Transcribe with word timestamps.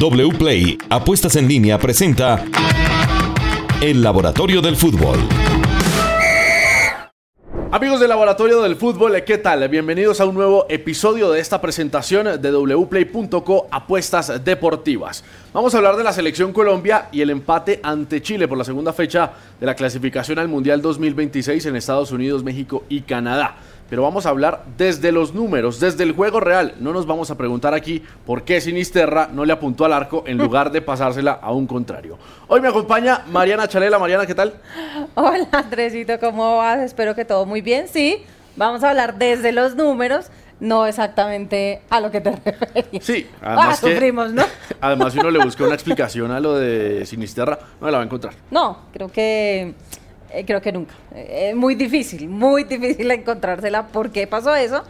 WPLAY 0.00 0.78
Apuestas 0.88 1.36
en 1.36 1.46
línea 1.46 1.78
presenta 1.78 2.42
El 3.82 4.02
Laboratorio 4.02 4.62
del 4.62 4.74
Fútbol. 4.74 5.18
Amigos 7.70 8.00
del 8.00 8.08
Laboratorio 8.08 8.62
del 8.62 8.76
Fútbol, 8.76 9.22
¿qué 9.24 9.36
tal? 9.36 9.68
Bienvenidos 9.68 10.22
a 10.22 10.24
un 10.24 10.34
nuevo 10.34 10.64
episodio 10.70 11.30
de 11.30 11.40
esta 11.40 11.60
presentación 11.60 12.40
de 12.40 12.50
wplay.co 12.50 13.68
Apuestas 13.70 14.42
Deportivas. 14.42 15.22
Vamos 15.52 15.74
a 15.74 15.76
hablar 15.76 15.96
de 15.96 16.04
la 16.04 16.14
selección 16.14 16.54
Colombia 16.54 17.10
y 17.12 17.20
el 17.20 17.28
empate 17.28 17.78
ante 17.82 18.22
Chile 18.22 18.48
por 18.48 18.56
la 18.56 18.64
segunda 18.64 18.94
fecha 18.94 19.32
de 19.60 19.66
la 19.66 19.74
clasificación 19.74 20.38
al 20.38 20.48
Mundial 20.48 20.80
2026 20.80 21.66
en 21.66 21.76
Estados 21.76 22.10
Unidos, 22.10 22.42
México 22.42 22.84
y 22.88 23.02
Canadá 23.02 23.56
pero 23.90 24.02
vamos 24.02 24.24
a 24.24 24.28
hablar 24.28 24.62
desde 24.78 25.10
los 25.10 25.34
números, 25.34 25.80
desde 25.80 26.04
el 26.04 26.12
juego 26.12 26.38
real. 26.38 26.74
No 26.78 26.92
nos 26.92 27.06
vamos 27.06 27.30
a 27.32 27.36
preguntar 27.36 27.74
aquí 27.74 28.02
por 28.24 28.44
qué 28.44 28.60
Sinisterra 28.60 29.28
no 29.32 29.44
le 29.44 29.52
apuntó 29.52 29.84
al 29.84 29.92
arco 29.92 30.22
en 30.26 30.38
lugar 30.38 30.70
de 30.70 30.80
pasársela 30.80 31.32
a 31.42 31.50
un 31.50 31.66
contrario. 31.66 32.16
Hoy 32.46 32.60
me 32.60 32.68
acompaña 32.68 33.24
Mariana 33.26 33.66
Chalela. 33.66 33.98
Mariana, 33.98 34.26
¿qué 34.26 34.34
tal? 34.34 34.54
Hola 35.14 35.48
Andresito, 35.50 36.20
¿cómo 36.20 36.58
vas? 36.58 36.78
Espero 36.78 37.16
que 37.16 37.24
todo 37.24 37.44
muy 37.46 37.62
bien. 37.62 37.88
Sí, 37.88 38.24
vamos 38.54 38.84
a 38.84 38.90
hablar 38.90 39.18
desde 39.18 39.50
los 39.50 39.74
números 39.74 40.30
no 40.60 40.86
exactamente 40.86 41.82
a 41.90 42.00
lo 42.00 42.10
que 42.10 42.20
te 42.20 42.30
referías. 42.44 43.04
Sí, 43.04 43.26
además 43.40 43.82
ah, 43.82 43.88
sufrimos, 43.88 44.32
¿no? 44.32 44.44
Además, 44.82 45.12
si 45.12 45.18
uno 45.18 45.30
le 45.30 45.42
busca 45.42 45.64
una 45.64 45.74
explicación 45.74 46.30
a 46.30 46.40
lo 46.40 46.54
de 46.54 47.04
Sinisterra, 47.06 47.58
no 47.80 47.90
la 47.90 47.98
va 47.98 48.02
a 48.02 48.06
encontrar. 48.06 48.34
No, 48.50 48.78
creo 48.92 49.10
que 49.10 49.74
eh, 50.32 50.44
creo 50.44 50.60
que 50.60 50.72
nunca. 50.72 50.94
Eh, 51.14 51.50
es 51.50 51.56
muy 51.56 51.74
difícil, 51.74 52.28
muy 52.28 52.64
difícil 52.64 53.10
encontrársela. 53.10 53.88
¿Por 53.88 54.10
qué 54.10 54.26
pasó 54.26 54.54
eso? 54.54 54.82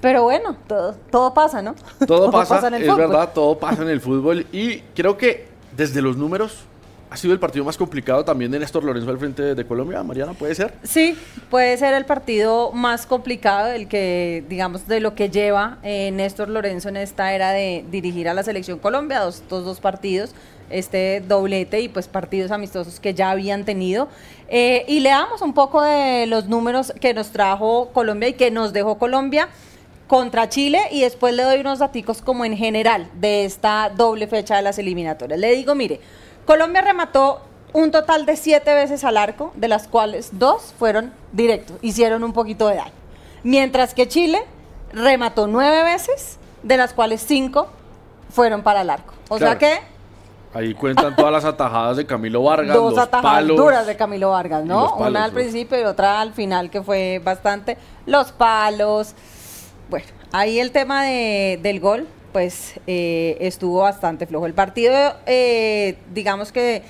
Pero 0.00 0.24
bueno, 0.24 0.56
todo, 0.66 0.94
todo 1.10 1.32
pasa, 1.32 1.62
¿no? 1.62 1.74
Todo, 2.06 2.30
pasa, 2.30 2.68
en 2.68 2.74
el 2.74 2.82
es 2.82 2.96
verdad, 2.96 3.32
todo 3.32 3.58
pasa 3.58 3.82
en 3.82 3.88
el 3.88 4.00
fútbol. 4.00 4.46
Y 4.52 4.80
creo 4.94 5.16
que 5.16 5.46
desde 5.74 6.02
los 6.02 6.16
números 6.16 6.64
ha 7.10 7.16
sido 7.16 7.32
el 7.32 7.40
partido 7.40 7.64
más 7.64 7.76
complicado 7.76 8.24
también 8.24 8.50
de 8.50 8.58
Néstor 8.58 8.84
Lorenzo 8.84 9.10
al 9.10 9.18
frente 9.18 9.54
de 9.54 9.66
Colombia. 9.66 10.02
Mariana, 10.02 10.32
¿puede 10.32 10.54
ser? 10.54 10.74
Sí, 10.82 11.16
puede 11.50 11.76
ser 11.76 11.94
el 11.94 12.04
partido 12.04 12.72
más 12.72 13.06
complicado, 13.06 13.70
el 13.70 13.88
que, 13.88 14.44
digamos, 14.48 14.88
de 14.88 15.00
lo 15.00 15.14
que 15.14 15.30
lleva 15.30 15.78
eh, 15.82 16.10
Néstor 16.10 16.48
Lorenzo 16.48 16.88
en 16.88 16.96
esta 16.96 17.32
era 17.34 17.52
de 17.52 17.84
dirigir 17.90 18.28
a 18.28 18.34
la 18.34 18.42
selección 18.42 18.78
Colombia, 18.78 19.20
dos, 19.20 19.36
estos 19.36 19.64
dos 19.64 19.80
partidos 19.80 20.34
este 20.70 21.22
doblete 21.26 21.80
y 21.80 21.88
pues 21.88 22.08
partidos 22.08 22.50
amistosos 22.50 23.00
que 23.00 23.14
ya 23.14 23.30
habían 23.30 23.64
tenido. 23.64 24.08
Eh, 24.48 24.84
y 24.88 25.00
leamos 25.00 25.42
un 25.42 25.54
poco 25.54 25.82
de 25.82 26.26
los 26.26 26.48
números 26.48 26.92
que 27.00 27.14
nos 27.14 27.30
trajo 27.30 27.90
Colombia 27.92 28.28
y 28.28 28.32
que 28.34 28.50
nos 28.50 28.72
dejó 28.72 28.98
Colombia 28.98 29.48
contra 30.06 30.48
Chile 30.48 30.80
y 30.90 31.00
después 31.00 31.34
le 31.34 31.42
doy 31.42 31.60
unos 31.60 31.78
datos 31.78 32.20
como 32.22 32.44
en 32.44 32.56
general 32.56 33.10
de 33.14 33.44
esta 33.44 33.90
doble 33.94 34.26
fecha 34.26 34.56
de 34.56 34.62
las 34.62 34.78
eliminatorias. 34.78 35.40
Le 35.40 35.54
digo, 35.54 35.74
mire, 35.74 36.00
Colombia 36.46 36.82
remató 36.82 37.40
un 37.72 37.90
total 37.90 38.26
de 38.26 38.36
siete 38.36 38.72
veces 38.74 39.04
al 39.04 39.16
arco, 39.16 39.52
de 39.56 39.68
las 39.68 39.88
cuales 39.88 40.30
dos 40.32 40.74
fueron 40.78 41.12
directos, 41.32 41.76
hicieron 41.82 42.22
un 42.22 42.32
poquito 42.32 42.68
de 42.68 42.76
daño. 42.76 42.92
Mientras 43.42 43.94
que 43.94 44.08
Chile 44.08 44.44
remató 44.92 45.46
nueve 45.46 45.82
veces, 45.82 46.38
de 46.62 46.76
las 46.76 46.92
cuales 46.92 47.24
cinco 47.26 47.66
fueron 48.30 48.62
para 48.62 48.82
el 48.82 48.90
arco. 48.90 49.14
O 49.28 49.38
sea 49.38 49.58
que 49.58 49.80
Ahí 50.54 50.72
cuentan 50.72 51.16
todas 51.16 51.32
las 51.32 51.44
atajadas 51.44 51.96
de 51.96 52.06
Camilo 52.06 52.44
Vargas. 52.44 52.76
Dos 52.76 52.96
atajadas 52.96 53.48
duras 53.48 53.88
de 53.88 53.96
Camilo 53.96 54.30
Vargas, 54.30 54.64
¿no? 54.64 54.94
Una 54.94 55.24
al 55.24 55.32
principio 55.32 55.80
y 55.80 55.82
otra 55.82 56.20
al 56.20 56.32
final, 56.32 56.70
que 56.70 56.80
fue 56.80 57.20
bastante. 57.24 57.76
Los 58.06 58.30
palos. 58.30 59.14
Bueno, 59.90 60.06
ahí 60.30 60.60
el 60.60 60.70
tema 60.70 61.02
de, 61.02 61.58
del 61.60 61.80
gol, 61.80 62.06
pues 62.34 62.80
eh, 62.88 63.36
estuvo 63.38 63.78
bastante 63.82 64.26
flojo. 64.26 64.46
El 64.46 64.54
partido, 64.54 65.14
eh, 65.24 65.96
digamos 66.12 66.50
que 66.50 66.82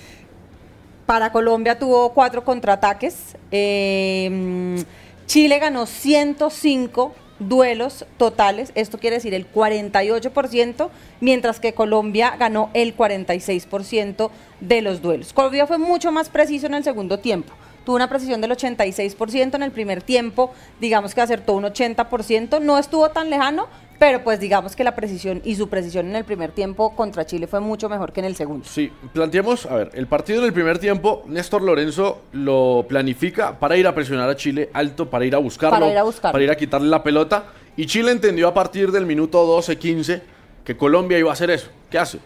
para 1.04 1.32
Colombia 1.32 1.78
tuvo 1.78 2.14
cuatro 2.14 2.44
contraataques. 2.44 3.36
Eh, 3.50 4.82
Chile 5.26 5.58
ganó 5.58 5.84
105 5.84 7.12
duelos 7.38 8.06
totales, 8.16 8.72
esto 8.74 8.96
quiere 8.96 9.16
decir 9.16 9.34
el 9.34 9.46
48%, 9.52 10.88
mientras 11.20 11.60
que 11.60 11.74
Colombia 11.74 12.36
ganó 12.38 12.70
el 12.72 12.96
46% 12.96 14.30
de 14.60 14.80
los 14.80 15.02
duelos. 15.02 15.34
Colombia 15.34 15.66
fue 15.66 15.76
mucho 15.76 16.10
más 16.10 16.30
preciso 16.30 16.68
en 16.68 16.74
el 16.74 16.84
segundo 16.84 17.18
tiempo. 17.18 17.52
Tuvo 17.84 17.96
una 17.96 18.08
precisión 18.08 18.40
del 18.40 18.50
86% 18.50 19.54
en 19.54 19.62
el 19.62 19.70
primer 19.70 20.02
tiempo, 20.02 20.52
digamos 20.80 21.14
que 21.14 21.20
acertó 21.20 21.54
un 21.54 21.64
80%, 21.64 22.60
no 22.60 22.78
estuvo 22.78 23.10
tan 23.10 23.30
lejano, 23.30 23.68
pero 23.98 24.24
pues 24.24 24.40
digamos 24.40 24.74
que 24.74 24.84
la 24.84 24.94
precisión 24.94 25.40
y 25.44 25.56
su 25.56 25.68
precisión 25.68 26.08
en 26.08 26.16
el 26.16 26.24
primer 26.24 26.50
tiempo 26.52 26.94
contra 26.96 27.26
Chile 27.26 27.46
fue 27.46 27.60
mucho 27.60 27.88
mejor 27.88 28.12
que 28.12 28.20
en 28.20 28.26
el 28.26 28.36
segundo. 28.36 28.66
Sí, 28.68 28.90
planteemos, 29.12 29.66
a 29.66 29.76
ver, 29.76 29.90
el 29.94 30.06
partido 30.06 30.40
en 30.40 30.46
el 30.46 30.52
primer 30.52 30.78
tiempo, 30.78 31.24
Néstor 31.26 31.62
Lorenzo 31.62 32.22
lo 32.32 32.84
planifica 32.88 33.58
para 33.58 33.76
ir 33.76 33.86
a 33.86 33.94
presionar 33.94 34.28
a 34.28 34.36
Chile 34.36 34.70
alto, 34.72 35.08
para 35.08 35.24
ir 35.24 35.34
a 35.34 35.38
buscarlo, 35.38 35.78
para 35.78 35.90
ir 35.90 35.98
a, 35.98 36.02
buscarlo. 36.02 36.32
Para 36.32 36.44
ir 36.44 36.50
a 36.50 36.56
quitarle 36.56 36.88
la 36.88 37.02
pelota. 37.02 37.44
Y 37.76 37.86
Chile 37.86 38.12
entendió 38.12 38.48
a 38.48 38.54
partir 38.54 38.92
del 38.92 39.04
minuto 39.04 39.44
12-15 39.58 40.22
que 40.64 40.76
Colombia 40.76 41.18
iba 41.18 41.30
a 41.30 41.32
hacer 41.32 41.50
eso. 41.50 41.68
¿Qué 41.90 41.98
hace? 41.98 42.18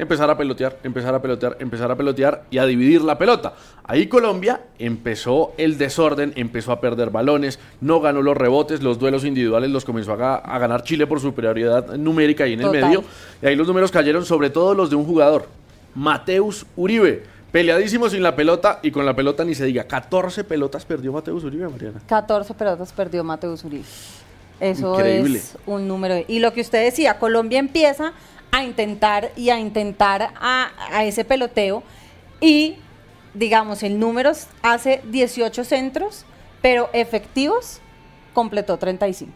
Empezar 0.00 0.30
a 0.30 0.36
pelotear, 0.36 0.78
empezar 0.82 1.14
a 1.14 1.20
pelotear, 1.20 1.56
empezar 1.60 1.90
a 1.90 1.96
pelotear 1.96 2.44
y 2.50 2.58
a 2.58 2.64
dividir 2.64 3.02
la 3.02 3.18
pelota. 3.18 3.52
Ahí 3.84 4.06
Colombia 4.06 4.62
empezó 4.78 5.52
el 5.58 5.76
desorden, 5.78 6.32
empezó 6.36 6.72
a 6.72 6.80
perder 6.80 7.10
balones, 7.10 7.58
no 7.80 8.00
ganó 8.00 8.22
los 8.22 8.36
rebotes, 8.36 8.82
los 8.82 8.98
duelos 8.98 9.24
individuales 9.24 9.70
los 9.70 9.84
comenzó 9.84 10.12
a, 10.12 10.58
ganar 10.58 10.82
Chile 10.82 11.06
por 11.06 11.20
superioridad 11.20 11.96
numérica 11.96 12.44
ahí 12.44 12.54
en 12.54 12.62
el 12.62 12.70
medio. 12.70 13.04
Y 13.42 13.46
ahí 13.46 13.56
los 13.56 13.66
números 13.66 13.90
cayeron, 13.90 14.24
sobre 14.24 14.50
todo 14.50 14.74
los 14.74 14.90
de 14.90 14.96
un 14.96 15.04
jugador, 15.04 15.46
Mateus 15.94 16.66
Uribe. 16.76 17.22
Peleadísimo 17.52 18.08
sin 18.08 18.22
la 18.22 18.36
pelota 18.36 18.78
y 18.80 18.92
con 18.92 19.04
la 19.04 19.14
pelota 19.14 19.44
ni 19.44 19.56
se 19.56 19.64
diga. 19.64 19.84
14 19.84 20.44
pelotas 20.44 20.84
perdió 20.84 21.12
Mateus 21.12 21.42
Uribe, 21.42 21.68
Mariana. 21.68 22.00
14 22.06 22.54
pelotas 22.54 22.92
perdió 22.92 23.24
Mateus 23.24 23.64
Uribe. 23.64 23.84
Eso 24.60 25.00
es 25.00 25.56
un 25.66 25.88
número. 25.88 26.16
Y 26.28 26.38
lo 26.38 26.52
que 26.52 26.60
usted 26.60 26.84
decía, 26.84 27.18
Colombia 27.18 27.58
empieza 27.58 28.12
a 28.50 28.62
intentar 28.62 29.30
y 29.36 29.50
a 29.50 29.58
intentar 29.58 30.30
a, 30.40 30.70
ese 31.04 31.24
peloteo 31.24 31.82
y 32.40 32.76
digamos 33.32 33.82
el 33.82 33.98
número 33.98 34.32
hace 34.62 35.02
18 35.04 35.64
centros, 35.64 36.24
pero 36.60 36.90
efectivos 36.92 37.80
completó 38.34 38.78
35%. 38.78 39.28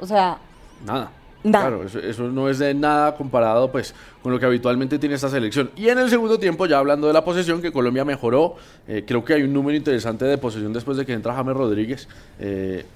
O 0.00 0.06
sea, 0.06 0.38
nada. 0.84 1.10
Claro, 1.42 1.84
eso, 1.84 2.22
no 2.30 2.48
es 2.48 2.58
de 2.58 2.72
nada 2.72 3.14
comparado 3.16 3.70
pues 3.70 3.94
con 4.22 4.32
lo 4.32 4.40
que 4.40 4.46
habitualmente 4.46 4.98
tiene 4.98 5.14
esta 5.14 5.28
selección. 5.28 5.70
Y 5.76 5.90
en 5.90 5.98
el 5.98 6.08
segundo 6.08 6.38
tiempo, 6.38 6.64
ya 6.64 6.78
hablando 6.78 7.06
de 7.06 7.12
la 7.12 7.22
posesión, 7.22 7.60
que 7.60 7.70
Colombia 7.70 8.02
mejoró, 8.02 8.56
eh, 8.88 9.04
creo 9.06 9.22
que 9.22 9.34
hay 9.34 9.42
un 9.42 9.52
número 9.52 9.76
interesante 9.76 10.24
de 10.24 10.38
posesión 10.38 10.72
después 10.72 10.96
de 10.96 11.04
que 11.04 11.12
entra 11.12 11.34
James 11.34 11.54
Rodríguez. 11.54 12.08
Eh, 12.38 12.86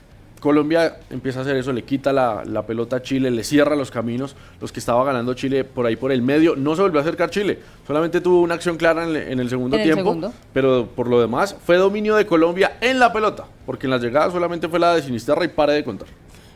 Colombia 0.41 0.99
empieza 1.10 1.41
a 1.41 1.43
hacer 1.43 1.56
eso, 1.56 1.72
le 1.72 1.84
quita 1.84 2.12
la, 2.12 2.62
pelota 2.66 2.97
a 2.97 3.03
Chile, 3.03 3.31
le 3.31 3.44
cierra 3.44 3.76
los 3.76 3.91
caminos, 3.91 4.37
los 4.60 4.72
que 4.72 4.81
estaba 4.81 5.04
ganando 5.04 5.34
Chile 5.34 5.65
por 5.65 5.87
ahí 5.87 5.97
por 5.97 6.12
el 6.12 6.22
medio. 6.22 6.56
No 6.56 6.76
se 6.76 6.82
volvió 6.82 6.99
a 7.00 7.03
acercar 7.03 7.31
Chile, 7.31 7.59
solamente 7.87 8.21
tuvo 8.21 8.41
una 8.41 8.54
acción 8.54 8.77
clara 8.77 9.04
en, 9.04 9.41
el 9.41 9.48
segundo 9.48 9.77
tiempo, 9.77 10.32
pero 10.53 10.88
por 10.94 11.09
lo 11.09 11.21
demás 11.21 11.56
fue 11.65 11.77
dominio 11.77 12.16
de 12.16 12.27
Colombia 12.27 12.77
en 12.81 12.98
la 12.98 13.12
pelota, 13.12 13.44
porque 13.66 13.87
en 13.87 13.91
las 13.91 14.03
llegadas 14.03 14.32
solamente 14.32 14.69
fue 14.69 14.78
la 14.78 14.94
de 14.94 15.03
Sinisterra 15.03 15.44
y 15.44 15.48
pare 15.48 15.72
de 15.75 15.84
contar. 15.84 16.09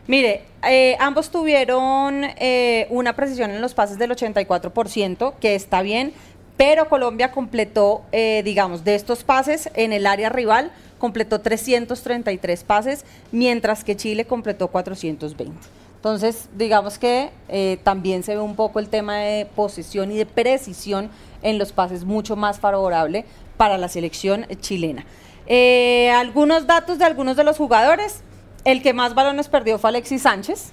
Mire, 0.06 0.42
eh, 0.68 0.96
ambos 0.98 1.30
tuvieron 1.30 2.24
eh, 2.36 2.88
una 2.90 3.14
precisión 3.14 3.52
en 3.52 3.62
los 3.62 3.72
pases 3.72 3.98
del 3.98 4.10
84%, 4.10 5.34
que 5.40 5.54
está 5.54 5.82
bien, 5.82 6.12
pero 6.56 6.88
Colombia 6.88 7.32
completó, 7.32 8.02
eh, 8.12 8.42
digamos, 8.44 8.84
de 8.84 8.94
estos 8.94 9.24
pases 9.24 9.70
en 9.74 9.92
el 9.92 10.06
área 10.06 10.28
rival, 10.28 10.70
completó 10.98 11.40
333 11.40 12.64
pases, 12.64 13.04
mientras 13.32 13.84
que 13.84 13.96
Chile 13.96 14.24
completó 14.24 14.68
420. 14.68 15.52
Entonces, 15.96 16.48
digamos 16.56 16.98
que 16.98 17.30
eh, 17.48 17.78
también 17.84 18.22
se 18.22 18.34
ve 18.34 18.40
un 18.40 18.56
poco 18.56 18.80
el 18.80 18.88
tema 18.88 19.18
de 19.18 19.46
posesión 19.46 20.10
y 20.10 20.16
de 20.16 20.26
precisión 20.26 21.10
en 21.42 21.58
los 21.58 21.72
pases 21.72 22.04
mucho 22.04 22.34
más 22.34 22.58
favorable 22.58 23.24
para 23.56 23.78
la 23.78 23.88
selección 23.88 24.46
chilena. 24.60 25.04
Eh, 25.46 26.10
algunos 26.10 26.66
datos 26.66 26.98
de 26.98 27.04
algunos 27.04 27.36
de 27.36 27.44
los 27.44 27.56
jugadores. 27.56 28.22
El 28.64 28.82
que 28.82 28.92
más 28.92 29.14
balones 29.14 29.48
perdió 29.48 29.78
fue 29.78 29.90
Alexis 29.90 30.22
Sánchez, 30.22 30.72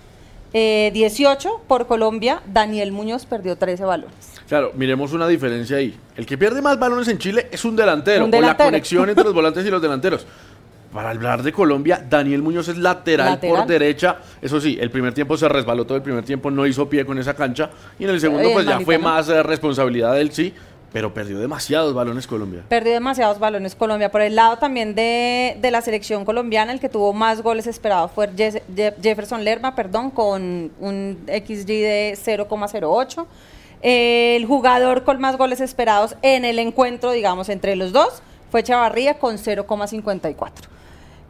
18 0.53 1.49
eh, 1.49 1.51
por 1.67 1.87
Colombia. 1.87 2.41
Daniel 2.45 2.91
Muñoz 2.91 3.25
perdió 3.25 3.55
13 3.55 3.85
balones. 3.85 4.39
Claro, 4.47 4.71
miremos 4.75 5.13
una 5.13 5.27
diferencia 5.27 5.77
ahí. 5.77 5.95
El 6.15 6.25
que 6.25 6.37
pierde 6.37 6.61
más 6.61 6.79
balones 6.79 7.07
en 7.07 7.19
Chile 7.19 7.47
es 7.51 7.63
un 7.65 7.75
delantero, 7.75 8.25
o 8.25 8.41
la 8.41 8.57
conexión 8.57 9.07
entre 9.07 9.23
los 9.23 9.33
volantes 9.35 9.65
y 9.65 9.69
los 9.69 9.81
delanteros. 9.81 10.25
Para 10.91 11.11
hablar 11.11 11.43
de 11.43 11.51
Colombia, 11.51 12.03
Daniel 12.09 12.41
Muñoz 12.41 12.67
es 12.67 12.77
lateral, 12.77 13.39
por 13.39 13.67
derecha. 13.67 14.17
Eso 14.41 14.59
sí, 14.59 14.75
el 14.81 14.89
primer 14.89 15.13
tiempo 15.13 15.37
se 15.37 15.47
resbaló 15.47 15.85
todo 15.85 15.97
el 15.97 16.01
primer 16.01 16.25
tiempo, 16.25 16.49
no 16.49 16.65
hizo 16.65 16.89
pie 16.89 17.05
con 17.05 17.19
esa 17.19 17.35
cancha. 17.35 17.69
Y 17.99 18.05
en 18.05 18.09
el 18.09 18.19
segundo, 18.19 18.49
pues 18.51 18.65
ya 18.65 18.79
fue 18.79 18.97
más 18.97 19.29
eh, 19.29 19.43
responsabilidad 19.43 20.15
de 20.15 20.21
él, 20.21 20.31
sí. 20.31 20.51
Pero 20.91 21.13
perdió 21.13 21.39
demasiados 21.39 21.93
balones 21.93 22.25
Colombia. 22.25 22.63
Perdió 22.67 22.93
demasiados 22.93 23.37
balones 23.39 23.75
Colombia. 23.75 24.11
Por 24.11 24.21
el 24.21 24.35
lado 24.35 24.57
también 24.57 24.95
de, 24.95 25.57
de 25.61 25.71
la 25.71 25.81
selección 25.81 26.25
colombiana, 26.25 26.71
el 26.71 26.79
que 26.79 26.89
tuvo 26.89 27.13
más 27.13 27.41
goles 27.41 27.67
esperados 27.67 28.11
fue 28.11 28.29
Jefferson 28.35 29.43
Lerma, 29.43 29.75
perdón, 29.75 30.09
con 30.09 30.71
un 30.79 31.17
XG 31.27 31.65
de 31.65 32.17
0,08. 32.17 33.25
El 33.81 34.45
jugador 34.45 35.03
con 35.03 35.21
más 35.21 35.37
goles 35.37 35.61
esperados 35.61 36.15
en 36.21 36.43
el 36.43 36.59
encuentro, 36.59 37.11
digamos, 37.11 37.49
entre 37.49 37.75
los 37.75 37.93
dos, 37.93 38.21
fue 38.51 38.63
Chavarría 38.63 39.19
con 39.19 39.37
0,54. 39.37 40.51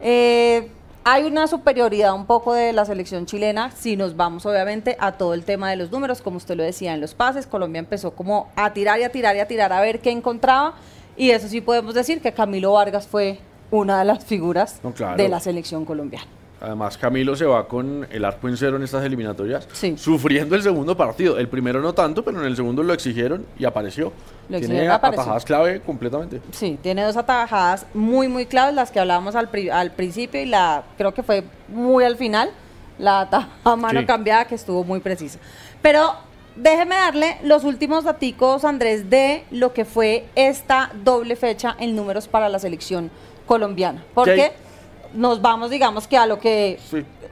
Eh, 0.00 0.70
hay 1.04 1.24
una 1.24 1.46
superioridad 1.46 2.14
un 2.14 2.26
poco 2.26 2.52
de 2.52 2.72
la 2.72 2.84
selección 2.84 3.26
chilena 3.26 3.70
si 3.70 3.96
nos 3.96 4.16
vamos 4.16 4.44
obviamente 4.44 4.96
a 5.00 5.12
todo 5.12 5.34
el 5.34 5.44
tema 5.44 5.70
de 5.70 5.76
los 5.76 5.90
números, 5.90 6.20
como 6.20 6.36
usted 6.36 6.56
lo 6.56 6.62
decía 6.62 6.94
en 6.94 7.00
los 7.00 7.14
pases, 7.14 7.46
Colombia 7.46 7.78
empezó 7.78 8.12
como 8.12 8.48
a 8.56 8.72
tirar 8.72 9.00
y 9.00 9.04
a 9.04 9.10
tirar 9.10 9.36
y 9.36 9.40
a 9.40 9.48
tirar 9.48 9.72
a 9.72 9.80
ver 9.80 10.00
qué 10.00 10.10
encontraba. 10.10 10.74
Y 11.16 11.30
eso 11.30 11.48
sí 11.48 11.60
podemos 11.60 11.94
decir 11.94 12.20
que 12.20 12.32
Camilo 12.32 12.72
Vargas 12.72 13.06
fue 13.06 13.40
una 13.70 13.98
de 13.98 14.04
las 14.04 14.24
figuras 14.24 14.80
de 15.16 15.28
la 15.28 15.40
selección 15.40 15.84
colombiana. 15.84 16.26
Además, 16.60 16.98
Camilo 16.98 17.34
se 17.36 17.46
va 17.46 17.66
con 17.66 18.06
el 18.10 18.24
arco 18.24 18.46
en 18.46 18.56
cero 18.56 18.76
en 18.76 18.82
estas 18.82 19.02
eliminatorias, 19.04 19.66
sufriendo 19.96 20.54
el 20.54 20.62
segundo 20.62 20.94
partido. 20.94 21.38
El 21.38 21.48
primero 21.48 21.80
no 21.80 21.94
tanto, 21.94 22.22
pero 22.22 22.38
en 22.40 22.46
el 22.46 22.54
segundo 22.54 22.82
lo 22.82 22.92
exigieron 22.92 23.46
y 23.58 23.64
apareció. 23.64 24.12
tiene 24.48 24.88
atajadas 24.88 25.44
clave 25.44 25.80
completamente. 25.80 26.42
Sí, 26.52 26.78
tiene 26.82 27.02
dos 27.02 27.16
atajadas 27.16 27.86
muy, 27.94 28.28
muy 28.28 28.44
claves, 28.44 28.74
las 28.74 28.90
que 28.90 29.00
hablábamos 29.00 29.34
al, 29.36 29.48
al 29.72 29.92
principio 29.92 30.40
y 30.42 30.46
la 30.46 30.84
creo 30.98 31.14
que 31.14 31.22
fue 31.22 31.44
muy 31.68 32.04
al 32.04 32.16
final, 32.16 32.50
la 32.98 33.22
atajada 33.22 33.76
mano 33.76 34.04
cambiada 34.04 34.44
que 34.44 34.54
estuvo 34.54 34.84
muy 34.84 35.00
precisa. 35.00 35.38
Pero 35.80 36.14
déjeme 36.56 36.94
darle 36.94 37.38
los 37.42 37.64
últimos 37.64 38.04
daticos, 38.04 38.64
Andrés, 38.64 39.08
de 39.08 39.44
lo 39.50 39.72
que 39.72 39.86
fue 39.86 40.26
esta 40.34 40.92
doble 41.04 41.36
fecha 41.36 41.74
en 41.78 41.96
números 41.96 42.28
para 42.28 42.50
la 42.50 42.58
selección 42.58 43.10
colombiana. 43.46 44.04
Porque 44.14 44.52
nos 45.14 45.40
vamos, 45.40 45.70
digamos, 45.70 46.06
que 46.06 46.16
a 46.16 46.26
lo 46.26 46.38
que 46.38 46.78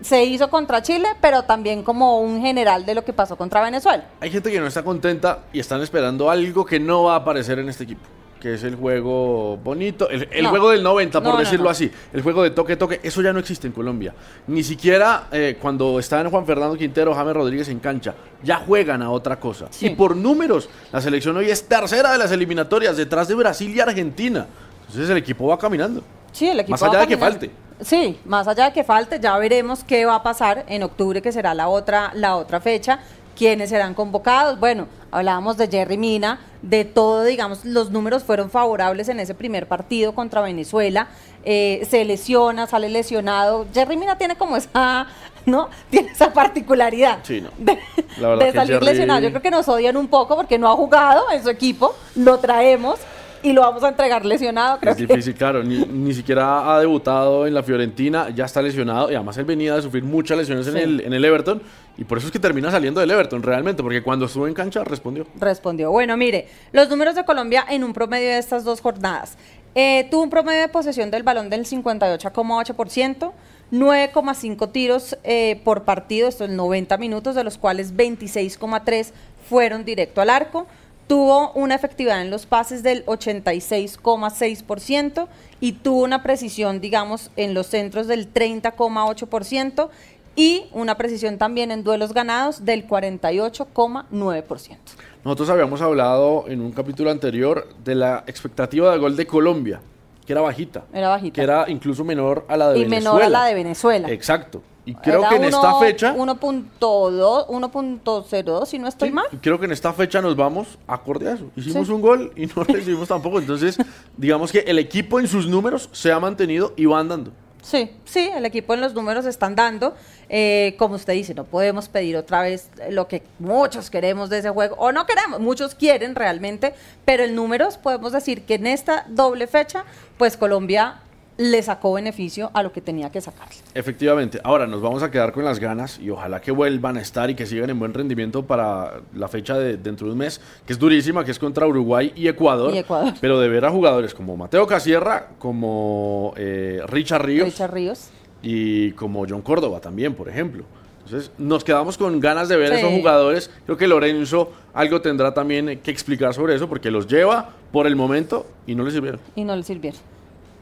se 0.01 0.25
hizo 0.25 0.49
contra 0.51 0.83
Chile, 0.83 1.09
pero 1.21 1.43
también 1.43 1.83
como 1.83 2.21
un 2.21 2.41
general 2.41 2.87
de 2.87 2.95
lo 2.95 3.05
que 3.05 3.13
pasó 3.13 3.37
contra 3.37 3.63
Venezuela. 3.63 4.05
Hay 4.21 4.31
gente 4.31 4.51
que 4.51 4.61
no 4.61 4.67
está 4.67 4.83
contenta 4.83 5.41
y 5.53 5.61
están 5.61 5.81
esperando 5.83 6.31
algo 6.31 6.65
que 6.65 6.79
no 6.79 7.05
va 7.05 7.15
a 7.15 7.17
aparecer 7.17 7.59
en 7.59 7.69
este 7.69 7.85
equipo 7.85 8.03
que 8.39 8.55
es 8.55 8.63
el 8.63 8.77
juego 8.77 9.57
bonito, 9.57 10.09
el, 10.09 10.47
juego 10.47 10.71
del 10.71 10.83
90, 10.83 11.23
por 11.23 11.39
decirlo 11.39 11.69
así, 11.69 11.91
el 12.13 12.23
juego 12.23 12.43
de 12.43 12.51
toque-toque, 12.51 13.01
eso 13.03 13.21
ya 13.21 13.33
no 13.33 13.41
existe 13.41 13.67
en 13.67 13.73
Colombia. 13.73 14.15
Ni 14.47 14.63
siquiera 14.63 15.29
eh, 15.33 15.59
cuando 15.61 15.99
en 15.99 16.31
Juan 16.31 16.47
Fernando 16.47 16.77
Quintero, 16.77 17.15
James 17.15 17.35
Rodríguez 17.35 17.69
en 17.69 17.81
cancha, 17.81 18.15
ya 18.43 18.57
juegan 18.59 19.03
a 19.03 19.11
otra 19.11 19.39
cosa. 19.39 19.69
Y 19.81 19.91
por 19.91 20.17
números, 20.17 20.69
la 20.93 21.01
selección 21.01 21.37
hoy 21.37 21.51
es 21.51 21.67
tercera 21.67 22.13
de 22.13 22.19
las 22.19 22.31
eliminatorias, 22.33 22.97
detrás 22.97 23.29
de 23.29 23.35
Brasil 23.35 23.75
y 23.75 23.81
Argentina. 23.81 24.47
Entonces 24.87 25.11
el 25.11 25.17
equipo 25.17 25.49
va 25.49 25.59
caminando. 25.59 26.03
Sí, 26.33 26.49
el 26.49 26.61
equipo 26.61 26.73
Más 26.73 26.83
allá 26.83 27.01
de 27.01 27.07
que 27.07 27.17
falte. 27.17 27.51
Sí, 27.81 28.19
más 28.25 28.49
allá 28.49 28.67
de 28.67 28.73
que 28.73 28.85
falte, 28.85 29.21
ya 29.21 29.37
veremos 29.39 29.85
qué 29.85 30.05
va 30.05 30.17
a 30.17 30.23
pasar 30.23 30.65
en 30.69 30.83
octubre, 30.83 31.23
que 31.23 31.33
será 31.33 31.55
la 31.55 31.69
otra, 31.69 32.11
la 32.15 32.37
otra 32.37 32.61
fecha, 32.61 33.01
quiénes 33.37 33.71
serán 33.71 33.95
convocados. 33.95 34.59
Bueno, 34.59 34.89
hablábamos 35.13 35.57
de 35.57 35.69
Jerry 35.69 35.97
Mina, 35.97 36.41
de 36.63 36.85
todo, 36.85 37.23
digamos, 37.23 37.65
los 37.65 37.91
números 37.91 38.25
fueron 38.25 38.51
favorables 38.51 39.09
en 39.09 39.21
ese 39.21 39.35
primer 39.35 39.69
partido 39.69 40.13
contra 40.13 40.41
Venezuela. 40.41 41.09
Eh, 41.45 41.87
se 41.89 42.05
lesiona, 42.05 42.67
sale 42.67 42.89
lesionado. 42.89 43.67
Jerry 43.73 43.97
Mina 43.97 44.19
tiene 44.19 44.35
como 44.37 44.57
esa, 44.57 45.07
¿no? 45.47 45.69
Tiene 45.89 46.11
esa 46.11 46.33
particularidad 46.33 47.21
sí, 47.23 47.41
no. 47.41 47.51
de, 47.59 48.53
salir 48.53 48.83
lesionado. 48.83 49.21
Yo 49.21 49.31
creo 49.31 49.43
que 49.43 49.53
nos 49.53 49.69
odian 49.69 49.97
un 49.97 50.09
poco 50.09 50.35
porque 50.35 50.59
no 50.59 50.69
ha 50.69 50.75
jugado 50.75 51.31
en 51.31 51.43
su 51.43 51.49
equipo, 51.49 51.95
lo 52.17 52.39
traemos 52.39 52.99
y 53.43 53.53
lo 53.53 53.63
vamos 53.63 53.83
a 53.85 53.89
entregar 53.89 54.25
lesionado. 54.25 54.79
es 54.83 54.97
difícil, 54.97 55.35
claro. 55.35 55.63
Ni, 55.63 56.15
siquiera 56.15 56.75
ha 56.75 56.81
debutado 56.81 57.47
en 57.47 57.55
la 57.55 57.63
Fiorentina, 57.63 58.31
ya 58.31 58.45
está 58.45 58.63
lesionado 58.63 59.11
y 59.11 59.15
además 59.15 59.37
él 59.39 59.45
venía 59.45 59.75
de 59.75 59.83
sufrir 59.83 60.05
muchas 60.05 60.39
lesiones 60.39 60.67
en, 60.69 60.77
el, 60.77 61.01
en 61.01 61.13
el 61.13 61.25
Everton 61.25 61.63
y 61.97 62.05
por 62.05 62.19
eso 62.19 62.29
es 62.29 62.33
que 62.33 62.39
termina 62.39 62.71
saliendo 62.71 63.01
del 63.01 63.11
Everton 63.11 63.43
realmente, 63.43 63.83
porque 63.83 64.03
cuando 64.03 64.27
estuvo 64.27 64.47
en 64.47 64.55
cancha 64.55 64.85
respondió. 64.85 65.27
Respondió. 65.39 65.91
Bueno, 65.91 66.17
mire, 66.17 66.49
los 66.73 66.89
números 66.89 67.17
de 67.17 67.25
Colombia 67.25 67.65
en 67.69 67.83
un 67.83 67.93
promedio 67.93 68.29
de 68.29 68.39
estas 68.39 68.65
dos 68.65 68.81
jornadas. 68.81 69.37
Eh, 69.75 70.07
tuvo 70.11 70.23
un 70.23 70.31
promedio 70.31 70.61
de 70.61 70.69
posesión 70.69 71.11
del 71.11 71.25
balón 71.25 71.51
del 71.51 71.67
58,8%. 71.67 73.33
9,5 73.71 74.73
tiros 74.73 75.19
eh, 75.25 75.61
por 75.63 75.85
partido, 75.85 76.27
esto 76.27 76.45
es 76.45 76.51
90 76.51 76.97
minutos, 76.97 77.35
de 77.35 77.45
los 77.45 77.59
cuales 77.59 77.95
26,3 77.95 79.13
fueron 79.47 79.85
directo 79.85 80.23
al 80.23 80.31
arco 80.31 80.67
tuvo 81.09 81.51
una 81.53 81.75
efectividad 81.75 82.23
en 82.23 82.31
los 82.31 82.47
pases 82.47 82.85
del 82.85 83.05
86,6% 83.07 85.27
y 85.59 85.73
tuvo 85.73 86.05
una 86.05 86.23
precisión, 86.23 86.81
digamos, 86.81 87.33
en 87.37 87.55
los 87.55 87.67
centros 87.67 88.07
del 88.07 88.33
30,8% 88.33 89.89
y 90.37 90.67
una 90.73 90.97
precisión 90.97 91.39
también 91.39 91.73
en 91.73 91.83
duelos 91.83 92.15
ganados 92.15 92.65
del 92.65 92.87
48,9%. 92.87 94.77
Nosotros 95.25 95.51
habíamos 95.51 95.83
hablado 95.83 96.45
en 96.47 96.61
un 96.61 96.71
capítulo 96.71 97.11
anterior 97.11 97.67
de 97.83 97.97
la 97.97 98.23
expectativa 98.29 98.93
de 98.93 98.99
gol 98.99 99.17
de 99.17 99.27
Colombia, 99.27 99.81
que 100.25 100.33
era 100.33 100.43
bajita. 100.43 100.85
Era 100.93 101.09
bajita. 101.09 101.35
Que 101.35 101.43
era 101.43 101.69
incluso 101.69 102.05
menor 102.05 102.47
a 102.49 102.57
la 102.57 102.69
de 102.69 102.75
Venezuela. 102.75 102.97
Y 102.97 103.03
menor 103.03 103.25
a 103.25 103.29
la 103.29 103.47
de 103.47 103.55
Venezuela. 103.55 104.09
Exacto. 104.11 104.63
Y 104.89 104.95
creo 104.95 105.29
que 105.29 105.37
en 105.37 105.45
esta 105.45 105.79
fecha... 105.79 106.15
1.2, 106.15 107.47
1.02, 107.47 108.65
si 108.65 108.79
no 108.79 108.89
estoy 108.89 109.11
mal. 109.11 109.27
Creo 109.43 109.61
que 109.61 109.67
en 109.67 109.73
esta 109.73 109.93
fecha 109.93 110.23
nos 110.23 110.35
vamos 110.35 110.79
acorde 110.87 111.29
a 111.29 111.35
eso. 111.35 111.51
Hicimos 111.57 111.91
un 111.91 112.01
gol 112.01 112.33
y 112.35 112.47
no 112.47 112.65
recibimos 112.67 113.07
tampoco. 113.07 113.39
Entonces, 113.39 113.77
digamos 114.17 114.51
que 114.51 114.61
el 114.61 114.79
equipo 114.79 115.21
en 115.21 115.29
sus 115.29 115.47
números 115.47 115.91
se 115.93 116.11
ha 116.11 116.19
mantenido 116.19 116.73
y 116.75 116.87
va 116.87 117.01
andando. 117.01 117.33
Sí, 117.61 117.91
sí, 118.07 118.31
el 118.35 118.47
equipo 118.47 118.73
en 118.73 118.81
los 118.81 118.95
números 118.95 119.27
están 119.27 119.55
dando. 119.55 119.95
Eh, 120.31 120.75
como 120.79 120.95
usted 120.95 121.13
dice, 121.13 121.35
no 121.35 121.45
podemos 121.45 121.91
pedir 121.91 122.17
otra 122.17 122.41
vez 122.41 122.71
lo 122.89 123.09
que 123.09 123.23
muchos 123.39 123.91
queremos 123.91 124.31
de 124.31 124.39
ese 124.39 124.49
juego, 124.49 124.75
o 124.79 124.91
no 124.91 125.05
queremos, 125.05 125.39
muchos 125.39 125.75
quieren 125.75 126.15
realmente, 126.15 126.73
pero 127.05 127.25
en 127.25 127.35
números 127.35 127.77
podemos 127.77 128.13
decir 128.13 128.43
que 128.47 128.55
en 128.55 128.67
esta 128.67 129.05
doble 129.09 129.47
fecha, 129.49 129.85
pues 130.17 130.39
Colombia 130.39 131.03
le 131.39 131.63
sacó 131.63 131.93
beneficio 131.95 132.51
a 132.53 132.63
lo 132.65 132.73
que 132.73 132.81
tenía 132.81 133.11
que 133.11 133.21
sacarle. 133.21 133.55
Efectivamente. 133.73 134.41
Ahora 134.43 134.67
nos 134.67 134.83
vamos 134.83 135.03
a 135.05 135.11
quedar 135.11 135.33
con 135.33 135.45
las 135.45 135.61
ganas 135.61 135.99
y 135.99 136.11
ojalá 136.11 136.41
que 136.41 136.51
vuelvan 136.51 136.97
a 136.97 137.01
estar 137.01 137.31
y 137.31 137.37
que 137.37 137.47
sigan 137.47 137.71
en 137.71 137.79
buen 137.79 137.95
rendimiento 137.95 138.45
para 138.45 139.01
la 139.15 139.29
fecha 139.29 139.57
de 139.57 139.77
dentro 139.77 140.09
de 140.09 140.13
un 140.15 140.19
mes, 140.19 140.41
que 140.67 140.73
es 140.73 140.79
durísima, 140.79 141.25
que 141.25 141.31
es 141.31 141.39
contra 141.39 141.67
Uruguay 141.67 142.13
y 142.17 142.27
Ecuador. 142.27 142.75
Pero 143.21 143.39
de 143.39 143.49
ver 143.49 143.65
a 143.65 143.71
jugadores 143.71 144.15
como 144.15 144.37
Mateo 144.37 144.67
Casierra, 144.67 145.29
como 145.39 146.35
eh, 146.37 146.83
Richard 146.87 147.25
Ríos. 147.25 147.47
Richard 147.47 147.73
Ríos. 147.73 148.11
Y 148.43 148.93
como 148.93 149.25
John 149.29 149.43
Córdoba 149.43 149.81
también, 149.81 150.15
por 150.15 150.29
ejemplo. 150.29 150.65
Entonces, 151.05 151.31
nos 151.39 151.65
quedamos 151.65 151.97
con 151.97 152.21
ganas 152.21 152.49
de 152.49 152.57
ver 152.57 152.73
a 152.73 152.79
esos 152.81 152.93
jugadores. 152.93 153.51
Creo 153.65 153.79
que 153.79 153.87
Lorenzo 153.87 154.53
algo 154.75 155.01
tendrá 155.01 155.33
también 155.33 155.81
que 155.83 155.91
explicar 155.91 156.35
sobre 156.35 156.57
eso, 156.57 156.69
porque 156.69 156.91
los 156.91 157.07
lleva 157.07 157.51
por 157.73 157.87
el 157.87 157.97
momento 157.97 158.47
y 158.67 158.75
no 158.75 158.85
le 158.85 158.91
sirvieron. 158.91 159.21
Y 159.35 159.45
no 159.45 159.57
le 159.57 159.63
sirvieron. 159.63 160.01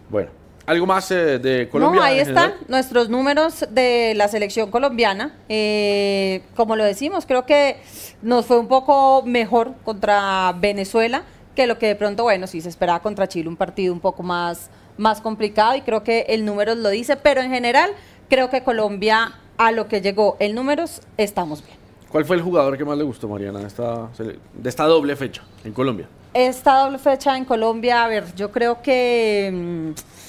Bueno, 0.08 0.30
¿Algo 0.66 0.84
más 0.84 1.08
eh, 1.12 1.38
de 1.38 1.68
Colombia? 1.68 2.00
No, 2.00 2.04
ahí 2.04 2.18
están 2.18 2.54
nuestros 2.66 3.08
números 3.08 3.64
de 3.70 4.14
la 4.16 4.26
selección 4.26 4.70
colombiana. 4.70 5.32
Eh, 5.48 6.42
como 6.56 6.74
lo 6.74 6.84
decimos, 6.84 7.24
creo 7.24 7.46
que 7.46 7.76
nos 8.20 8.46
fue 8.46 8.58
un 8.58 8.66
poco 8.66 9.22
mejor 9.24 9.74
contra 9.84 10.52
Venezuela 10.58 11.22
que 11.54 11.68
lo 11.68 11.78
que 11.78 11.86
de 11.86 11.94
pronto, 11.94 12.24
bueno, 12.24 12.46
sí 12.48 12.60
se 12.60 12.68
esperaba 12.68 13.00
contra 13.00 13.28
Chile, 13.28 13.48
un 13.48 13.56
partido 13.56 13.92
un 13.92 14.00
poco 14.00 14.22
más, 14.22 14.68
más 14.98 15.20
complicado 15.20 15.76
y 15.76 15.82
creo 15.82 16.02
que 16.02 16.26
el 16.28 16.44
número 16.44 16.74
lo 16.74 16.90
dice, 16.90 17.16
pero 17.16 17.40
en 17.40 17.50
general 17.50 17.92
creo 18.28 18.50
que 18.50 18.62
Colombia 18.62 19.34
a 19.56 19.72
lo 19.72 19.88
que 19.88 20.00
llegó 20.00 20.36
el 20.40 20.54
números 20.54 21.00
estamos 21.16 21.64
bien. 21.64 21.78
¿Cuál 22.10 22.24
fue 22.24 22.36
el 22.36 22.42
jugador 22.42 22.76
que 22.76 22.84
más 22.84 22.98
le 22.98 23.04
gustó, 23.04 23.28
Mariana, 23.28 23.60
de 23.60 23.66
esta, 23.68 24.08
de 24.18 24.68
esta 24.68 24.84
doble 24.84 25.16
fecha 25.16 25.42
en 25.64 25.72
Colombia? 25.72 26.08
Esta 26.34 26.80
doble 26.80 26.98
fecha 26.98 27.36
en 27.36 27.44
Colombia, 27.44 28.04
a 28.04 28.08
ver, 28.08 28.34
yo 28.34 28.50
creo 28.50 28.82
que... 28.82 29.50
Mm, 29.52 30.25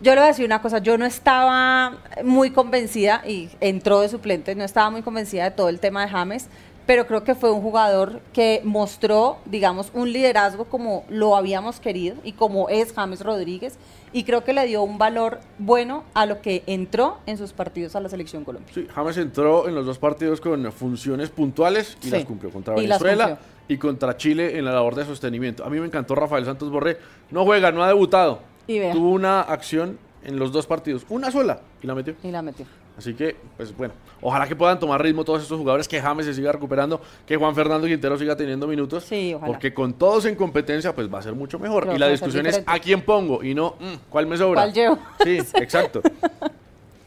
yo 0.00 0.12
le 0.14 0.20
voy 0.20 0.24
a 0.24 0.28
decir 0.28 0.44
una 0.44 0.62
cosa, 0.62 0.78
yo 0.78 0.96
no 0.96 1.04
estaba 1.04 1.98
muy 2.24 2.50
convencida, 2.50 3.22
y 3.26 3.50
entró 3.60 4.00
de 4.00 4.08
suplente, 4.08 4.54
no 4.54 4.64
estaba 4.64 4.90
muy 4.90 5.02
convencida 5.02 5.44
de 5.44 5.50
todo 5.50 5.68
el 5.68 5.80
tema 5.80 6.02
de 6.02 6.10
James, 6.10 6.48
pero 6.86 7.06
creo 7.06 7.22
que 7.22 7.34
fue 7.34 7.50
un 7.50 7.60
jugador 7.60 8.20
que 8.32 8.62
mostró, 8.64 9.38
digamos, 9.44 9.90
un 9.92 10.10
liderazgo 10.10 10.64
como 10.64 11.04
lo 11.10 11.36
habíamos 11.36 11.80
querido 11.80 12.16
y 12.24 12.32
como 12.32 12.70
es 12.70 12.94
James 12.94 13.20
Rodríguez, 13.20 13.76
y 14.10 14.24
creo 14.24 14.42
que 14.42 14.54
le 14.54 14.66
dio 14.66 14.82
un 14.82 14.96
valor 14.96 15.40
bueno 15.58 16.04
a 16.14 16.24
lo 16.24 16.40
que 16.40 16.62
entró 16.66 17.18
en 17.26 17.36
sus 17.36 17.52
partidos 17.52 17.94
a 17.94 18.00
la 18.00 18.08
selección 18.08 18.44
Colombia. 18.44 18.72
Sí, 18.74 18.86
James 18.94 19.18
entró 19.18 19.68
en 19.68 19.74
los 19.74 19.84
dos 19.84 19.98
partidos 19.98 20.40
con 20.40 20.72
funciones 20.72 21.28
puntuales 21.28 21.98
y 22.02 22.08
las 22.08 22.24
cumplió 22.24 22.50
contra 22.50 22.74
Venezuela 22.74 23.38
y, 23.68 23.74
y 23.74 23.76
contra 23.78 24.16
Chile 24.16 24.56
en 24.56 24.64
la 24.64 24.72
labor 24.72 24.94
de 24.94 25.04
sostenimiento. 25.04 25.66
A 25.66 25.68
mí 25.68 25.78
me 25.78 25.86
encantó 25.86 26.14
Rafael 26.14 26.46
Santos 26.46 26.70
Borré, 26.70 26.96
no 27.30 27.44
juega, 27.44 27.70
no 27.70 27.82
ha 27.82 27.88
debutado, 27.88 28.40
Tuvo 28.68 29.10
una 29.10 29.40
acción 29.40 29.98
en 30.22 30.38
los 30.38 30.52
dos 30.52 30.66
partidos, 30.66 31.06
una 31.08 31.30
sola, 31.30 31.60
y 31.82 31.86
la 31.86 31.94
metió. 31.94 32.14
Y 32.22 32.30
la 32.30 32.42
metió. 32.42 32.66
Así 32.98 33.14
que, 33.14 33.36
pues 33.56 33.74
bueno, 33.74 33.94
ojalá 34.20 34.46
que 34.46 34.56
puedan 34.56 34.78
tomar 34.78 35.00
ritmo 35.00 35.24
todos 35.24 35.42
estos 35.42 35.56
jugadores, 35.56 35.86
que 35.86 36.00
James 36.00 36.26
se 36.26 36.34
siga 36.34 36.52
recuperando, 36.52 37.00
que 37.24 37.36
Juan 37.36 37.54
Fernando 37.54 37.86
Quintero 37.86 38.18
siga 38.18 38.36
teniendo 38.36 38.66
minutos. 38.66 39.04
Sí, 39.04 39.32
ojalá. 39.32 39.52
Porque 39.52 39.72
con 39.72 39.94
todos 39.94 40.26
en 40.26 40.34
competencia, 40.34 40.94
pues 40.94 41.12
va 41.12 41.20
a 41.20 41.22
ser 41.22 41.34
mucho 41.34 41.58
mejor. 41.58 41.88
y 41.94 41.98
la 41.98 42.08
discusión 42.08 42.44
es 42.46 42.62
a 42.66 42.78
quién 42.80 43.02
pongo 43.02 43.42
y 43.42 43.54
no 43.54 43.76
mm, 43.78 44.10
cuál 44.10 44.26
me 44.26 44.36
sobra. 44.36 44.62
¿Cuál 44.62 44.72
llevo? 44.74 44.98
Sí, 45.24 45.38
exacto. 45.54 46.02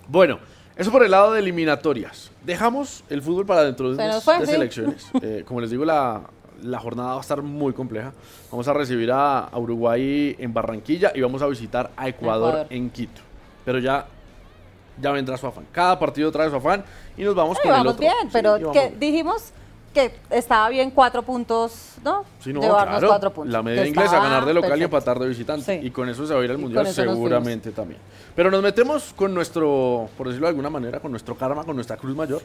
bueno, 0.07 0.39
eso 0.77 0.91
por 0.91 1.03
el 1.03 1.11
lado 1.11 1.33
de 1.33 1.41
eliminatorias. 1.41 2.31
Dejamos 2.43 3.03
el 3.09 3.21
fútbol 3.21 3.45
para 3.45 3.65
dentro 3.65 3.93
de, 3.93 3.95
unas, 3.95 4.23
selecciones. 4.23 5.11
Eh, 5.21 5.43
como 5.45 5.61
les 5.61 5.69
digo, 5.69 5.85
la, 5.85 6.21
la 6.63 6.79
jornada 6.79 7.11
va 7.11 7.17
a 7.17 7.21
estar 7.21 7.41
muy 7.41 7.73
compleja. 7.73 8.13
Vamos 8.51 8.67
a 8.67 8.73
recibir 8.73 9.11
a, 9.11 9.49
Uruguay 9.53 10.35
en 10.39 10.53
Barranquilla 10.53 11.11
y 11.13 11.21
vamos 11.21 11.41
a 11.41 11.47
visitar 11.47 11.91
a 11.95 12.07
Ecuador, 12.07 12.67
en 12.69 12.89
Quito. 12.89 13.21
Pero 13.65 13.79
ya, 13.79 14.05
ya 14.99 15.11
vendrá 15.11 15.37
su 15.37 15.47
afán. 15.47 15.65
Cada 15.71 15.97
partido 15.99 16.31
trae 16.31 16.49
su 16.49 16.55
afán 16.55 16.83
y 17.17 17.23
nos 17.23 17.35
vamos 17.35 17.59
con 17.59 17.73
el 17.73 17.87
otro. 17.87 17.99
bien, 17.99 18.29
pero 18.31 18.71
que 18.71 18.93
dijimos 18.99 19.53
que 19.93 20.13
estaba 20.29 20.69
bien 20.69 20.91
cuatro 20.91 21.21
puntos, 21.21 21.95
¿no? 22.03 22.23
Sí, 22.39 22.53
no, 22.53 22.61
claro. 22.61 23.07
cuatro 23.07 23.33
puntos. 23.33 23.51
La 23.51 23.61
media 23.61 23.85
inglesa, 23.85 24.19
ganar 24.19 24.45
de 24.45 24.53
local 24.53 24.79
y 24.79 24.83
empatar 24.83 25.19
de 25.19 25.27
visitante. 25.27 25.81
Y 25.83 25.91
con 25.91 26.07
eso 26.09 26.25
se 26.25 26.33
va 26.33 26.41
a 26.41 26.43
ir 26.43 26.51
al 26.51 26.57
Mundial 26.57 26.87
seguramente 26.87 27.71
también. 27.71 27.99
Pero 28.35 28.49
nos 28.49 28.61
metemos 28.61 29.13
con 29.15 29.33
nuestro, 29.33 30.09
por 30.17 30.27
decirlo 30.27 30.47
de 30.47 30.51
alguna 30.51 30.69
manera, 30.69 30.99
con 30.99 31.11
nuestro 31.11 31.35
karma, 31.35 31.63
con 31.63 31.75
nuestra 31.75 31.97
cruz 31.97 32.15
mayor. 32.15 32.41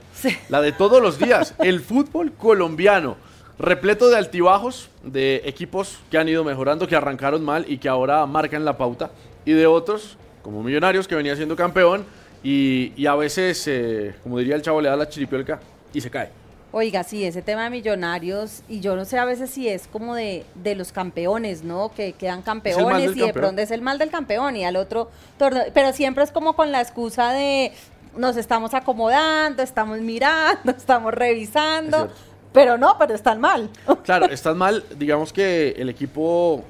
La 0.48 0.60
de 0.60 0.72
todos 0.72 1.00
los 1.00 1.18
días. 1.18 1.54
el 1.58 1.80
fútbol 1.80 2.32
colombiano. 2.32 3.16
Repleto 3.58 4.10
de 4.10 4.16
altibajos, 4.16 4.90
de 5.02 5.42
equipos 5.44 5.98
que 6.10 6.18
han 6.18 6.28
ido 6.28 6.44
mejorando, 6.44 6.86
que 6.86 6.94
arrancaron 6.94 7.42
mal 7.42 7.64
y 7.68 7.78
que 7.78 7.88
ahora 7.88 8.26
marcan 8.26 8.64
la 8.64 8.76
pauta. 8.76 9.10
Y 9.46 9.52
de 9.52 9.66
otros, 9.66 10.18
como 10.42 10.62
Millonarios, 10.62 11.08
que 11.08 11.14
venía 11.14 11.34
siendo 11.36 11.56
campeón 11.56 12.04
y, 12.42 13.06
a 13.06 13.14
veces, 13.14 13.66
eh, 13.66 14.14
como 14.22 14.38
diría 14.38 14.56
el 14.56 14.62
chavo, 14.62 14.80
le 14.80 14.88
da 14.88 14.96
la 14.96 15.08
chiripiolca 15.08 15.58
y 15.94 16.00
se 16.00 16.10
cae. 16.10 16.30
Oiga, 16.72 17.02
sí, 17.04 17.24
ese 17.24 17.40
tema 17.40 17.64
de 17.64 17.70
millonarios, 17.70 18.62
y 18.68 18.80
yo 18.80 18.96
no 18.96 19.06
sé 19.06 19.18
a 19.18 19.24
veces 19.24 19.48
si 19.48 19.66
es 19.66 19.86
como 19.86 20.14
de, 20.14 20.44
de 20.54 20.74
los 20.74 20.92
campeones, 20.92 21.62
¿no? 21.62 21.90
Que 21.96 22.12
quedan 22.12 22.42
campeones 22.42 23.16
y 23.16 23.20
de 23.20 23.32
pronto 23.32 23.62
es 23.62 23.70
el 23.70 23.80
mal 23.80 23.96
del 23.98 24.10
campeón 24.10 24.56
y 24.56 24.64
al 24.66 24.76
otro, 24.76 25.10
pero 25.38 25.92
siempre 25.94 26.22
es 26.22 26.30
como 26.30 26.54
con 26.54 26.72
la 26.72 26.82
excusa 26.82 27.32
de 27.32 27.72
nos 28.16 28.36
estamos 28.36 28.74
acomodando, 28.74 29.62
estamos 29.62 30.00
mirando, 30.00 30.70
estamos 30.76 31.14
revisando, 31.14 32.10
pero 32.56 32.78
no, 32.78 32.96
pero 32.98 33.14
están 33.14 33.38
mal. 33.38 33.68
Claro, 34.02 34.26
están 34.26 34.56
mal, 34.56 34.82
digamos 34.98 35.30
que 35.30 35.74
el 35.76 35.90
equipo 35.90 36.64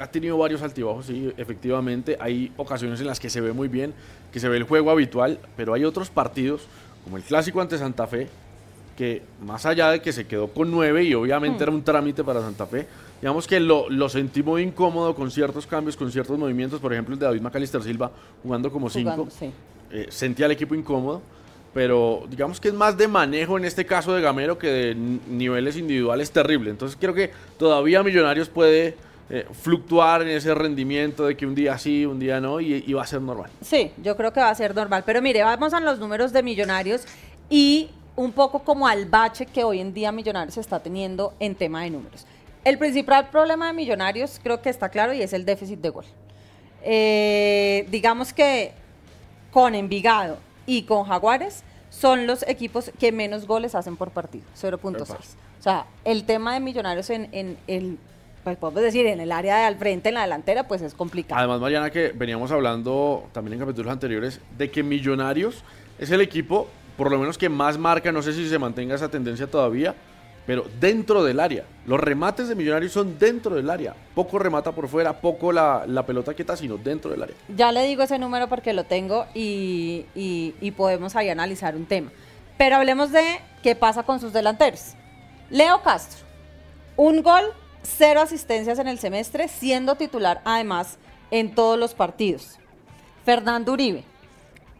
ha 0.00 0.08
tenido 0.08 0.36
varios 0.36 0.62
altibajos, 0.62 1.06
sí, 1.06 1.32
efectivamente, 1.36 2.16
hay 2.18 2.50
ocasiones 2.56 3.00
en 3.00 3.06
las 3.06 3.20
que 3.20 3.30
se 3.30 3.40
ve 3.40 3.52
muy 3.52 3.68
bien, 3.68 3.94
que 4.32 4.40
se 4.40 4.48
ve 4.48 4.56
el 4.56 4.64
juego 4.64 4.90
habitual, 4.90 5.38
pero 5.56 5.74
hay 5.74 5.84
otros 5.84 6.10
partidos, 6.10 6.62
como 7.04 7.18
el 7.18 7.22
clásico 7.22 7.60
ante 7.60 7.78
Santa 7.78 8.08
Fe, 8.08 8.26
que 8.96 9.22
más 9.40 9.64
allá 9.64 9.90
de 9.92 10.02
que 10.02 10.12
se 10.12 10.26
quedó 10.26 10.48
con 10.48 10.72
nueve 10.72 11.04
y 11.04 11.14
obviamente 11.14 11.60
hmm. 11.60 11.62
era 11.62 11.72
un 11.72 11.84
trámite 11.84 12.24
para 12.24 12.40
Santa 12.40 12.66
Fe, 12.66 12.88
digamos 13.20 13.46
que 13.46 13.60
lo, 13.60 13.88
lo, 13.90 14.08
sentí 14.08 14.42
muy 14.42 14.62
incómodo 14.62 15.14
con 15.14 15.30
ciertos 15.30 15.68
cambios, 15.68 15.96
con 15.96 16.10
ciertos 16.10 16.36
movimientos, 16.36 16.80
por 16.80 16.92
ejemplo 16.92 17.14
el 17.14 17.20
de 17.20 17.26
David 17.26 17.42
Macalister 17.42 17.82
Silva 17.82 18.10
jugando 18.42 18.72
como 18.72 18.90
cinco, 18.90 19.28
eh, 19.92 20.06
sentía 20.08 20.46
al 20.46 20.52
equipo 20.52 20.74
incómodo, 20.74 21.22
pero 21.74 22.24
digamos 22.28 22.60
que 22.60 22.68
es 22.68 22.74
más 22.74 22.96
de 22.96 23.08
manejo 23.08 23.56
en 23.56 23.64
este 23.64 23.86
caso 23.86 24.14
de 24.14 24.20
Gamero 24.20 24.58
que 24.58 24.68
de 24.68 24.94
niveles 24.94 25.76
individuales 25.76 26.30
terrible, 26.30 26.70
entonces 26.70 26.96
creo 27.00 27.14
que 27.14 27.30
todavía 27.58 28.02
Millonarios 28.02 28.48
puede... 28.48 28.96
Eh, 29.30 29.46
fluctuar 29.50 30.20
en 30.20 30.28
ese 30.28 30.54
rendimiento 30.54 31.24
de 31.24 31.34
que 31.38 31.46
un 31.46 31.54
día 31.54 31.78
sí, 31.78 32.04
un 32.04 32.18
día 32.18 32.38
no, 32.38 32.60
y, 32.60 32.92
va 32.92 33.02
a 33.02 33.06
ser 33.06 33.22
normal. 33.22 33.50
Sí, 33.62 33.90
yo 34.02 34.14
creo 34.14 34.30
que 34.30 34.40
va 34.40 34.50
a 34.50 34.54
ser 34.54 34.74
normal. 34.74 35.04
Pero 35.06 35.22
mire, 35.22 35.42
vamos 35.42 35.72
a 35.72 35.80
los 35.80 35.98
números 35.98 36.34
de 36.34 36.42
Millonarios 36.42 37.06
y 37.48 37.88
un 38.14 38.32
poco 38.32 38.58
como 38.58 38.86
al 38.86 39.06
bache 39.06 39.46
que 39.46 39.64
hoy 39.64 39.80
en 39.80 39.94
día 39.94 40.12
Millonarios 40.12 40.58
está 40.58 40.80
teniendo 40.80 41.32
en 41.40 41.54
tema 41.54 41.82
de 41.84 41.90
números. 41.90 42.26
El 42.64 42.76
principal 42.76 43.30
problema 43.30 43.68
de 43.68 43.72
Millonarios 43.72 44.38
creo 44.42 44.60
que 44.60 44.68
está 44.68 44.88
claro 44.90 45.14
y 45.14 45.22
es 45.22 45.32
el 45.32 45.46
déficit 45.46 45.80
de 45.80 45.88
gol. 45.88 46.04
Eh, 46.82 47.86
digamos 47.90 48.32
que 48.32 48.72
con 49.50 49.74
Envigado 49.74 50.36
y 50.66 50.82
con 50.82 51.04
Jaguares 51.04 51.62
son 51.90 52.26
los 52.26 52.46
equipos 52.48 52.90
que 52.98 53.12
menos 53.12 53.46
goles 53.46 53.74
hacen 53.74 53.96
por 53.96 54.10
partido, 54.10 54.44
0.6. 54.60 55.10
O 55.10 55.16
sea, 55.62 55.86
el 56.04 56.24
tema 56.24 56.54
de 56.54 56.60
Millonarios 56.60 57.10
en, 57.10 57.28
en 57.32 57.58
el 57.66 57.98
pues 58.44 58.56
podemos 58.56 58.82
decir, 58.82 59.06
en 59.06 59.20
el 59.20 59.30
área 59.30 59.58
de 59.58 59.64
al 59.66 59.76
frente, 59.76 60.08
en 60.08 60.16
la 60.16 60.22
delantera, 60.22 60.66
pues 60.66 60.82
es 60.82 60.94
complicado. 60.94 61.38
Además, 61.38 61.60
Mariana, 61.60 61.90
que 61.90 62.10
veníamos 62.12 62.50
hablando 62.50 63.28
también 63.32 63.54
en 63.54 63.60
capítulos 63.60 63.92
anteriores 63.92 64.40
de 64.58 64.68
que 64.68 64.82
Millonarios 64.82 65.62
es 65.98 66.10
el 66.10 66.20
equipo 66.20 66.66
por 66.96 67.10
lo 67.10 67.18
menos 67.18 67.38
que 67.38 67.48
más 67.48 67.78
marca, 67.78 68.12
no 68.12 68.22
sé 68.22 68.32
si 68.32 68.48
se 68.48 68.58
mantenga 68.58 68.94
esa 68.94 69.10
tendencia 69.10 69.46
todavía, 69.46 69.94
pero 70.46 70.64
dentro 70.80 71.22
del 71.24 71.40
área. 71.40 71.64
Los 71.86 72.00
remates 72.00 72.48
de 72.48 72.54
Millonarios 72.54 72.92
son 72.92 73.18
dentro 73.18 73.54
del 73.54 73.68
área. 73.70 73.94
Poco 74.14 74.38
remata 74.38 74.72
por 74.72 74.88
fuera, 74.88 75.20
poco 75.20 75.52
la, 75.52 76.04
pelota 76.06 76.34
quieta, 76.34 76.56
sino 76.56 76.76
dentro 76.76 77.10
del 77.10 77.22
área. 77.22 77.36
Ya 77.56 77.72
le 77.72 77.84
digo 77.86 78.02
ese 78.02 78.18
número 78.18 78.48
porque 78.48 78.72
lo 78.72 78.84
tengo 78.84 79.26
y, 79.34 80.06
y 80.14 80.70
podemos 80.72 81.16
ahí 81.16 81.28
analizar 81.28 81.76
un 81.76 81.86
tema. 81.86 82.10
Pero 82.58 82.76
hablemos 82.76 83.10
de 83.10 83.40
qué 83.62 83.74
pasa 83.74 84.02
con 84.02 84.20
sus 84.20 84.32
delanteros. 84.32 84.94
Leo 85.50 85.82
Castro, 85.82 86.24
un 86.96 87.22
gol, 87.22 87.44
cero 87.82 88.20
asistencias 88.20 88.78
en 88.78 88.88
el 88.88 88.98
semestre, 88.98 89.48
siendo 89.48 89.96
titular 89.96 90.40
además 90.44 90.98
en 91.30 91.54
todos 91.54 91.78
los 91.78 91.94
partidos. 91.94 92.58
Fernando 93.24 93.72
Uribe, 93.72 94.04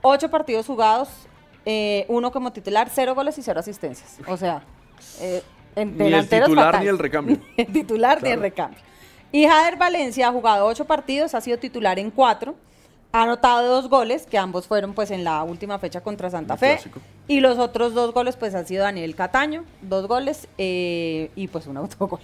ocho 0.03 0.31
partidos 0.31 0.67
jugados, 0.67 1.09
eh, 1.65 2.07
uno 2.09 2.33
como 2.33 2.53
titular, 2.53 2.89
cero 2.93 3.15
goles 3.15 3.39
y 3.39 3.43
cero 3.43 3.61
asistencias. 3.61 4.19
O 4.27 4.37
sea, 4.37 4.63
eh, 5.21 5.43
en 5.77 5.97
ni 5.99 6.13
el 6.13 6.29
titular 6.29 6.81
ni 6.81 6.89
el 6.89 6.99
recambio. 6.99 7.39
el 7.57 7.67
titular 7.67 8.23
ni 8.23 8.31
el 8.31 8.41
recambio. 8.41 8.79
Y 9.31 9.47
Jader 9.47 9.77
Valencia 9.77 10.29
ha 10.29 10.33
jugado 10.33 10.67
ocho 10.67 10.85
partidos, 10.85 11.35
ha 11.35 11.41
sido 11.41 11.59
titular 11.59 11.99
en 11.99 12.11
cuatro, 12.11 12.55
ha 13.13 13.23
anotado 13.23 13.67
dos 13.67 13.89
goles, 13.89 14.27
que 14.27 14.37
ambos 14.37 14.67
fueron 14.67 14.93
pues 14.93 15.11
en 15.11 15.25
la 15.25 15.43
última 15.43 15.79
fecha 15.79 16.03
contra 16.03 16.29
Santa 16.31 16.57
Fe. 16.57 16.79
Y 17.29 17.41
los 17.41 17.59
otros 17.59 17.95
dos 17.95 18.13
goles 18.13 18.37
pues 18.37 18.55
han 18.55 18.67
sido 18.67 18.85
Daniel 18.85 19.15
Cataño, 19.15 19.65
dos 19.81 20.07
goles 20.07 20.49
eh, 20.59 21.31
y 21.35 21.49
pues 21.49 21.67
un 21.67 21.79
autogol. 21.79 22.21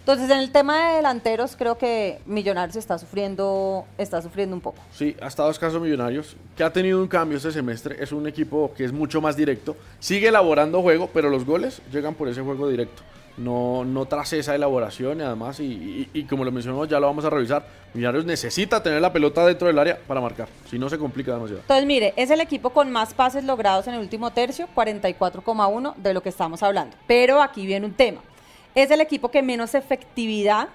Entonces, 0.00 0.30
en 0.30 0.38
el 0.38 0.50
tema 0.50 0.88
de 0.88 0.96
delanteros, 0.96 1.56
creo 1.56 1.76
que 1.76 2.20
Millonarios 2.24 2.76
está 2.76 2.98
sufriendo, 2.98 3.84
está 3.98 4.22
sufriendo 4.22 4.56
un 4.56 4.62
poco. 4.62 4.78
Sí, 4.92 5.14
ha 5.20 5.26
estado 5.26 5.50
escaso 5.50 5.78
Millonarios, 5.78 6.36
que 6.56 6.64
ha 6.64 6.72
tenido 6.72 7.00
un 7.00 7.06
cambio 7.06 7.36
este 7.36 7.52
semestre. 7.52 8.02
Es 8.02 8.10
un 8.10 8.26
equipo 8.26 8.72
que 8.74 8.84
es 8.84 8.92
mucho 8.92 9.20
más 9.20 9.36
directo. 9.36 9.76
Sigue 9.98 10.28
elaborando 10.28 10.80
juego, 10.80 11.10
pero 11.12 11.28
los 11.28 11.44
goles 11.44 11.82
llegan 11.92 12.14
por 12.14 12.28
ese 12.28 12.40
juego 12.40 12.68
directo. 12.68 13.02
No, 13.36 13.84
no 13.84 14.06
tras 14.06 14.32
esa 14.32 14.54
elaboración 14.54 15.20
y 15.20 15.22
además, 15.22 15.60
y, 15.60 16.26
como 16.28 16.44
lo 16.44 16.52
mencionamos, 16.52 16.88
ya 16.88 16.98
lo 16.98 17.06
vamos 17.06 17.24
a 17.24 17.30
revisar, 17.30 17.64
Millonarios 17.94 18.24
necesita 18.24 18.82
tener 18.82 19.00
la 19.00 19.12
pelota 19.12 19.46
dentro 19.46 19.68
del 19.68 19.78
área 19.78 19.98
para 20.06 20.20
marcar, 20.20 20.48
si 20.68 20.78
no 20.78 20.88
se 20.88 20.98
complica 20.98 21.32
demasiado. 21.32 21.60
Entonces, 21.62 21.86
mire, 21.86 22.12
es 22.16 22.30
el 22.30 22.40
equipo 22.40 22.70
con 22.70 22.90
más 22.90 23.14
pases 23.14 23.44
logrados 23.44 23.86
en 23.86 23.94
el 23.94 24.00
último 24.00 24.30
tercio, 24.30 24.68
44,1 24.74 25.94
de 25.96 26.14
lo 26.14 26.22
que 26.22 26.28
estamos 26.28 26.62
hablando. 26.62 26.96
Pero 27.06 27.40
aquí 27.40 27.64
viene 27.64 27.86
un 27.86 27.94
tema 27.94 28.20
es 28.74 28.90
el 28.90 29.00
equipo 29.00 29.30
que 29.30 29.42
menos 29.42 29.74
efectividad, 29.74 30.68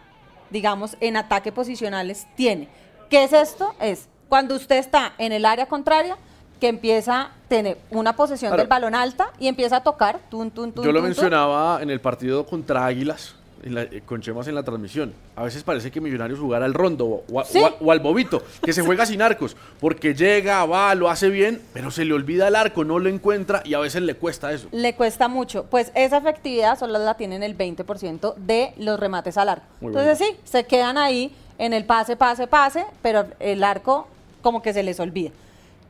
digamos, 0.50 0.98
en 1.00 1.18
ataque 1.18 1.52
posicionales 1.52 2.28
tiene. 2.36 2.68
¿Qué 3.10 3.24
es 3.24 3.34
esto? 3.34 3.76
Es 3.80 4.08
cuando 4.30 4.56
usted 4.56 4.78
está 4.78 5.14
en 5.18 5.32
el 5.32 5.46
área 5.46 5.68
contraria, 5.68 6.18
que 6.60 6.68
empieza 6.70 7.22
a 7.22 7.32
tener 7.48 7.78
una 7.90 8.16
posesión 8.16 8.56
del 8.56 8.68
balón 8.68 8.96
alta 8.96 9.32
y 9.40 9.48
empieza 9.48 9.78
a 9.78 9.84
tocar. 9.84 10.20
Tun, 10.30 10.52
tun, 10.52 10.74
Yo 10.74 10.92
lo 10.92 11.02
mencionaba 11.02 11.82
en 11.82 11.90
el 11.90 12.00
partido 12.00 12.46
contra 12.46 12.86
Águilas 12.86 13.36
eh, 13.66 14.04
con 14.06 14.22
Chemas 14.22 14.48
en 14.48 14.54
la 14.56 14.62
transmisión. 14.62 15.14
A 15.36 15.44
veces 15.44 15.64
parece 15.64 15.90
que 15.90 16.00
Millonarios 16.00 16.40
jugara 16.40 16.66
al 16.66 16.74
rondo 16.74 17.24
o, 17.28 17.92
al 17.92 18.00
bobito, 18.00 18.44
que 18.62 18.74
se 18.74 18.84
juega 18.84 19.08
sin 19.08 19.24
arcos, 19.24 19.58
porque 19.80 20.14
llega, 20.14 20.64
va, 20.66 20.94
lo 20.94 21.10
hace 21.10 21.30
bien, 21.30 21.62
pero 21.74 21.90
se 21.90 22.06
le 22.06 22.14
olvida 22.14 22.48
el 22.48 22.56
arco, 22.56 22.84
no 22.84 23.00
lo 23.00 23.10
encuentra 23.10 23.64
y 23.66 23.74
a 23.74 23.80
veces 23.80 24.04
le 24.04 24.14
cuesta 24.14 24.54
eso. 24.54 24.68
Le 24.72 24.94
cuesta 24.94 25.28
mucho. 25.28 25.66
Pues 25.66 25.92
esa 25.96 26.18
efectividad 26.18 26.78
solo 26.78 27.00
la 27.00 27.16
tienen 27.16 27.42
el 27.42 27.58
20% 27.58 28.36
de 28.36 28.74
los 28.78 29.00
remates 29.00 29.36
al 29.38 29.50
arco. 29.50 29.66
Entonces 29.82 30.20
sí, 30.20 30.38
se 30.44 30.66
quedan 30.66 31.00
ahí 31.00 31.36
en 31.58 31.74
el 31.74 31.86
pase, 31.86 32.16
pase, 32.16 32.46
pase, 32.46 32.86
pero 33.02 33.26
el 33.40 33.64
arco 33.64 34.08
como 34.42 34.62
que 34.62 34.74
se 34.74 34.84
les 34.84 35.00
olvida. 35.00 35.32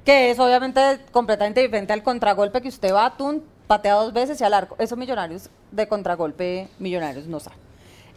Que 0.05 0.31
es 0.31 0.39
obviamente 0.39 0.79
completamente 1.11 1.61
diferente 1.61 1.91
al 1.91 2.03
contragolpe 2.03 2.61
que 2.61 2.69
usted 2.69 2.93
va 2.93 3.07
a 3.07 3.17
Tun, 3.17 3.43
patea 3.67 3.95
dos 3.95 4.13
veces 4.13 4.39
y 4.39 4.45
al 4.45 4.53
arco. 4.53 4.77
Eso 4.79 4.95
Millonarios 4.95 5.49
de 5.71 5.87
contragolpe, 5.87 6.69
Millonarios 6.79 7.27
no 7.27 7.41
saben. 7.41 7.64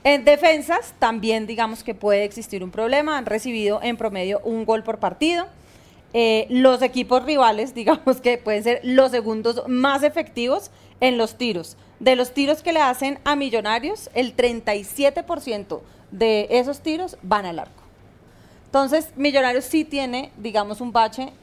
En 0.09 0.25
defensas 0.25 0.95
también 0.99 1.47
digamos 1.47 1.85
que 1.85 1.95
puede 1.95 2.25
existir 2.25 2.65
un 2.65 2.71
problema, 2.71 3.19
han 3.19 3.27
recibido 3.27 3.81
en 3.83 3.99
promedio 3.99 4.41
un 4.43 4.65
gol 4.65 4.83
por 4.83 5.01
partido. 5.01 5.45
Eh, 6.15 6.47
los 6.49 6.81
equipos 6.81 7.27
rivales, 7.27 7.75
digamos 7.75 8.23
que 8.23 8.39
pueden 8.39 8.65
ser 8.65 8.81
los 8.83 9.11
segundos 9.11 9.65
más 9.69 10.03
efectivos 10.03 10.71
en 11.03 11.19
los 11.19 11.37
tiros. 11.37 11.77
De 12.01 12.17
los 12.17 12.33
tiros 12.33 12.63
que 12.63 12.73
le 12.73 12.81
hacen 12.81 13.19
a 13.27 13.37
Millonarios, 13.37 14.09
el 14.15 14.35
37% 14.35 15.81
de 16.11 16.47
esos 16.53 16.81
tiros 16.81 17.19
van 17.21 17.45
al 17.45 17.59
arco. 17.59 17.83
Entonces, 18.65 19.11
Millonarios 19.15 19.67
sí 19.67 19.85
tiene, 19.85 20.33
digamos, 20.39 20.81
un 20.81 20.91
bache, 20.91 21.35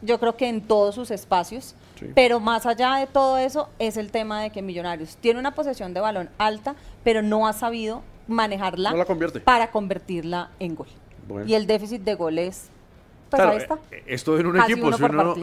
yo 0.00 0.18
creo 0.18 0.34
que 0.34 0.48
en 0.48 0.62
todos 0.62 0.94
sus 0.94 1.10
espacios. 1.10 1.74
Pero 2.14 2.40
más 2.40 2.64
allá 2.64 2.96
de 2.96 3.06
todo 3.06 3.36
eso 3.36 3.68
es 3.78 3.98
el 3.98 4.10
tema 4.10 4.40
de 4.40 4.48
que 4.48 4.62
Millonarios 4.62 5.16
tiene 5.16 5.38
una 5.38 5.54
posesión 5.54 5.92
de 5.92 6.00
balón 6.00 6.30
alta, 6.38 6.74
pero 7.02 7.20
no 7.20 7.46
ha 7.46 7.52
sabido 7.52 8.02
manejarla 8.26 8.92
la 8.92 9.04
convierte. 9.04 9.40
para 9.40 9.70
convertirla 9.70 10.50
en 10.58 10.74
gol. 10.74 10.88
Y 11.46 11.54
el 11.54 11.66
déficit 11.66 12.02
de 12.02 12.14
gol 12.14 12.38
es 12.38 12.70
pues 13.30 13.42
ahí 13.42 13.56
está. 13.56 13.78
Eh, 13.90 14.02
esto 14.06 14.38
en 14.38 14.46
un 14.46 14.60
equipo, 14.60 14.92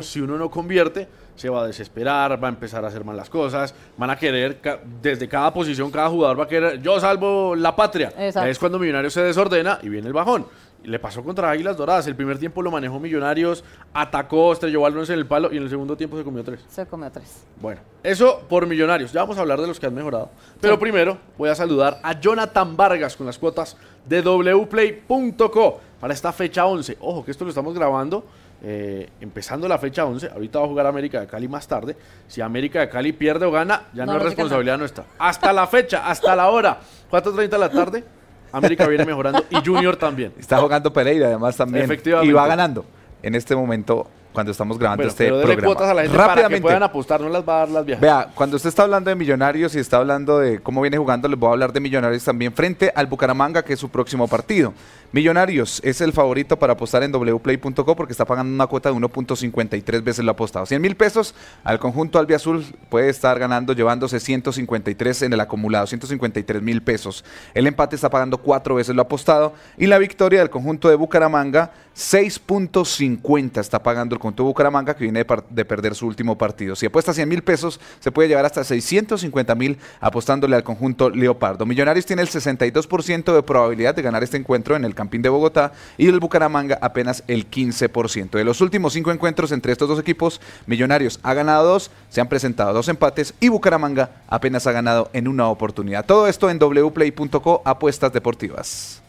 si 0.02 0.22
uno, 0.22 0.38
no, 0.38 0.50
convierte, 0.50 1.08
se 1.36 1.50
va 1.50 1.64
a 1.64 1.68
desesperar, 1.68 2.42
va 2.42 2.48
a 2.48 2.52
empezar 2.52 2.84
a 2.86 2.88
hacer 2.88 3.04
malas 3.04 3.30
cosas, 3.30 3.74
van 3.98 4.10
a 4.10 4.16
querer, 4.18 4.60
desde 5.02 5.28
cada 5.28 5.54
posición, 5.54 5.92
cada 5.92 6.10
jugador 6.10 6.40
va 6.40 6.44
a 6.46 6.48
querer, 6.48 6.82
yo 6.82 7.00
salvo 7.00 7.56
la 7.56 7.76
patria. 7.76 8.10
Es 8.18 8.60
cuando 8.60 8.80
Millonarios 8.80 9.14
se 9.14 9.22
desordena 9.22 9.80
y 9.82 9.90
viene 9.90 10.08
el 10.08 10.14
bajón. 10.14 10.46
Le 10.84 11.00
pasó 11.00 11.24
contra 11.24 11.50
Águilas 11.50 11.78
Doradas. 11.78 12.08
El 12.08 12.16
primer 12.16 12.38
tiempo 12.40 12.62
lo 12.62 12.72
manejó 12.72 13.00
Millonarios, 13.00 13.64
atacó, 13.94 14.54
estrelló 14.54 14.82
balones 14.82 15.10
en 15.10 15.20
el 15.20 15.26
palo 15.26 15.52
y 15.52 15.58
en 15.58 15.64
el 15.64 15.70
segundo 15.70 15.96
tiempo 15.96 16.18
se 16.18 16.24
comió 16.24 16.44
tres. 16.44 16.66
Se 16.68 16.86
comió 16.86 17.12
tres. 17.12 17.46
Bueno, 17.60 17.82
eso 18.04 18.42
por 18.50 18.66
Millonarios. 18.66 19.12
Ya 19.12 19.22
vamos 19.22 19.38
a 19.38 19.42
hablar 19.42 19.62
de 19.62 19.68
los 19.68 19.80
que 19.80 19.86
han 19.86 19.94
mejorado. 19.94 20.30
Pero 20.60 20.80
primero 20.80 21.18
voy 21.38 21.50
a 21.50 21.56
saludar 21.56 22.00
a 22.02 22.20
Jonathan 22.20 22.76
Vargas 22.76 23.16
con 23.16 23.26
las 23.26 23.38
cuotas 23.38 23.78
de 24.06 24.22
wplay.co 24.22 25.82
para 26.00 26.14
esta 26.14 26.32
fecha 26.32 26.66
11. 26.66 26.98
Ojo, 27.02 27.24
que 27.24 27.32
esto 27.32 27.46
lo 27.46 27.50
estamos 27.50 27.74
grabando 27.74 28.26
eh, 28.64 29.10
empezando 29.20 29.68
la 29.68 29.80
fecha 29.80 30.06
11. 30.06 30.30
Ahorita 30.30 30.60
va 30.60 30.66
a 30.66 30.68
jugar 30.68 30.86
América 30.86 31.20
de 31.20 31.28
Cali 31.28 31.48
más 31.48 31.68
tarde. 31.68 31.98
Si 32.28 32.42
América 32.42 32.80
de 32.80 32.90
Cali 32.90 33.12
pierde 33.12 33.46
o 33.46 33.52
gana, 33.52 33.88
ya 33.94 34.06
no, 34.06 34.16
es 34.18 34.24
responsabilidad 34.24 34.78
nuestra. 34.78 35.06
Hasta 35.18 35.52
la 35.52 35.66
fecha, 35.66 36.08
hasta 36.08 36.36
la 36.36 36.50
hora. 36.50 36.80
4.30 37.10 37.50
de 37.50 37.58
la 37.58 37.70
tarde. 37.70 38.04
América 38.52 38.88
viene 38.88 39.06
mejorando 39.06 39.44
y 39.50 39.56
Junior 39.66 39.96
también. 39.96 40.34
Está 40.40 40.58
jugando 40.58 40.92
Pereira 40.92 41.28
además 41.28 41.56
también. 41.56 41.90
Y 42.24 42.32
va 42.32 42.48
ganando. 42.48 42.86
En 43.24 43.36
este 43.36 43.56
momento 43.56 44.08
cuando 44.34 44.52
estamos 44.52 44.78
grabando 44.78 45.04
este 45.08 45.26
pero 45.26 45.42
programa. 45.42 45.66
cuotas 45.66 45.90
a 45.90 45.94
la 45.94 46.02
gente 46.04 46.18
Rápidamente. 46.18 46.44
para 46.44 46.56
que 46.56 46.62
puedan 46.62 46.84
apostar, 46.84 47.22
no 47.22 47.30
las 47.30 47.48
va 47.48 47.56
a 47.56 47.60
dar 47.60 47.70
las 47.70 47.86
viejas. 47.86 48.02
Vea, 48.02 48.30
cuando 48.34 48.56
usted 48.56 48.70
está 48.70 48.84
hablando 48.84 49.10
de 49.10 49.16
Millonarios 49.16 49.76
y 49.76 49.80
está 49.80 49.98
hablando 49.98 50.40
de 50.40 50.60
cómo 50.60 50.82
viene 50.82 50.98
jugando, 50.98 51.28
les 51.28 51.38
voy 51.38 51.50
a 51.50 51.52
hablar 51.54 51.74
de 51.74 51.80
Millonarios 51.80 52.24
también 52.24 52.54
frente 52.54 52.92
al 52.96 53.08
Bucaramanga, 53.08 53.64
que 53.64 53.74
es 53.74 53.80
su 53.80 53.90
próximo 53.90 54.28
partido. 54.28 54.74
Millonarios 55.14 55.82
es 55.84 56.00
el 56.00 56.14
favorito 56.14 56.58
para 56.58 56.74
apostar 56.74 57.04
en 57.04 57.12
wplay.co 57.12 57.96
porque 57.98 58.14
está 58.14 58.24
pagando 58.24 58.54
una 58.54 58.68
cuota 58.68 58.90
de 58.90 58.96
1.53 58.96 60.04
veces 60.04 60.24
lo 60.24 60.32
apostado. 60.32 60.66
100 60.66 60.82
mil 60.82 60.96
pesos 60.96 61.36
al 61.66 61.80
conjunto 61.80 62.18
albiazul 62.18 62.64
puede 62.88 63.10
estar 63.10 63.38
ganando, 63.38 63.74
llevándose 63.74 64.22
153 64.22 65.24
en 65.24 65.34
el 65.34 65.42
acumulado, 65.42 65.86
153 65.88 66.62
mil 66.62 66.82
pesos. 66.82 67.26
El 67.54 67.68
empate 67.68 67.96
está 67.98 68.10
pagando 68.10 68.38
cuatro 68.38 68.76
veces 68.76 68.96
lo 68.96 69.02
apostado 69.02 69.54
y 69.78 69.88
la 69.88 69.98
victoria 69.98 70.40
del 70.40 70.50
conjunto 70.50 70.88
de 70.88 70.96
Bucaramanga, 70.96 71.72
6.50 71.94 73.60
está 73.60 73.84
pagando 73.84 74.16
el 74.16 74.21
de 74.30 74.44
Bucaramanga 74.44 74.94
que 74.96 75.04
viene 75.04 75.26
de, 75.50 75.66
perder 75.66 75.96
su 75.96 76.06
último 76.06 76.38
partido. 76.38 76.76
Si 76.76 76.86
apuesta 76.86 77.14
100 77.14 77.28
mil 77.28 77.44
pesos, 77.44 77.80
se 78.00 78.12
puede 78.12 78.30
llevar 78.30 78.46
hasta 78.46 78.64
650 78.64 79.56
mil 79.56 79.78
apostándole 80.00 80.56
al 80.56 80.64
conjunto 80.64 81.10
Leopardo. 81.10 81.66
Millonarios 81.66 82.06
tiene 82.06 82.22
el 82.22 82.30
62% 82.30 83.34
de 83.34 83.44
probabilidad 83.44 83.96
de 83.96 84.02
ganar 84.02 84.24
este 84.24 84.38
encuentro 84.38 84.76
en 84.76 84.86
el 84.86 84.94
Campín 84.94 85.22
de 85.22 85.30
Bogotá 85.30 85.74
y 85.98 86.08
el 86.08 86.20
Bucaramanga 86.20 86.78
apenas 86.82 87.24
el 87.28 87.50
15%. 87.50 88.32
De 88.32 88.44
los 88.44 88.62
últimos 88.62 88.94
cinco 88.94 89.12
encuentros 89.12 89.52
entre 89.52 89.72
estos 89.72 89.90
dos 89.90 90.00
equipos, 90.00 90.40
Millonarios 90.68 91.20
ha 91.24 91.34
ganado 91.34 91.68
dos, 91.68 91.92
se 92.10 92.22
han 92.22 92.30
presentado 92.30 92.74
dos 92.74 92.88
empates 92.88 93.34
y 93.40 93.50
Bucaramanga 93.50 94.22
apenas 94.28 94.68
ha 94.68 94.72
ganado 94.72 95.10
en 95.14 95.28
una 95.28 95.48
oportunidad. 95.48 96.06
Todo 96.06 96.28
esto 96.28 96.50
en 96.50 96.60
wplay.co 96.60 97.62
apuestas 97.66 98.14
deportivas. 98.14 99.01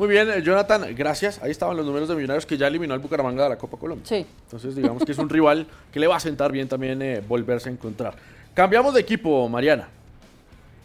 Muy 0.00 0.08
bien, 0.08 0.30
eh, 0.30 0.40
Jonathan, 0.42 0.94
gracias. 0.96 1.42
Ahí 1.42 1.50
estaban 1.50 1.76
los 1.76 1.84
números 1.84 2.08
de 2.08 2.14
Millonarios 2.14 2.46
que 2.46 2.56
ya 2.56 2.66
eliminó 2.66 2.94
al 2.94 3.00
Bucaramanga 3.00 3.42
de 3.42 3.50
la 3.50 3.58
Copa 3.58 3.76
Colombia. 3.76 4.06
Sí. 4.08 4.24
Entonces, 4.44 4.74
digamos 4.74 5.04
que 5.04 5.12
es 5.12 5.18
un 5.18 5.28
rival 5.28 5.66
que 5.92 6.00
le 6.00 6.06
va 6.06 6.16
a 6.16 6.20
sentar 6.20 6.50
bien 6.50 6.68
también 6.68 7.02
eh, 7.02 7.20
volverse 7.28 7.68
a 7.68 7.72
encontrar. 7.72 8.14
Cambiamos 8.54 8.94
de 8.94 9.02
equipo, 9.02 9.46
Mariana. 9.50 9.90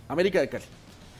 América 0.10 0.42
de 0.42 0.50
Cali. 0.50 0.66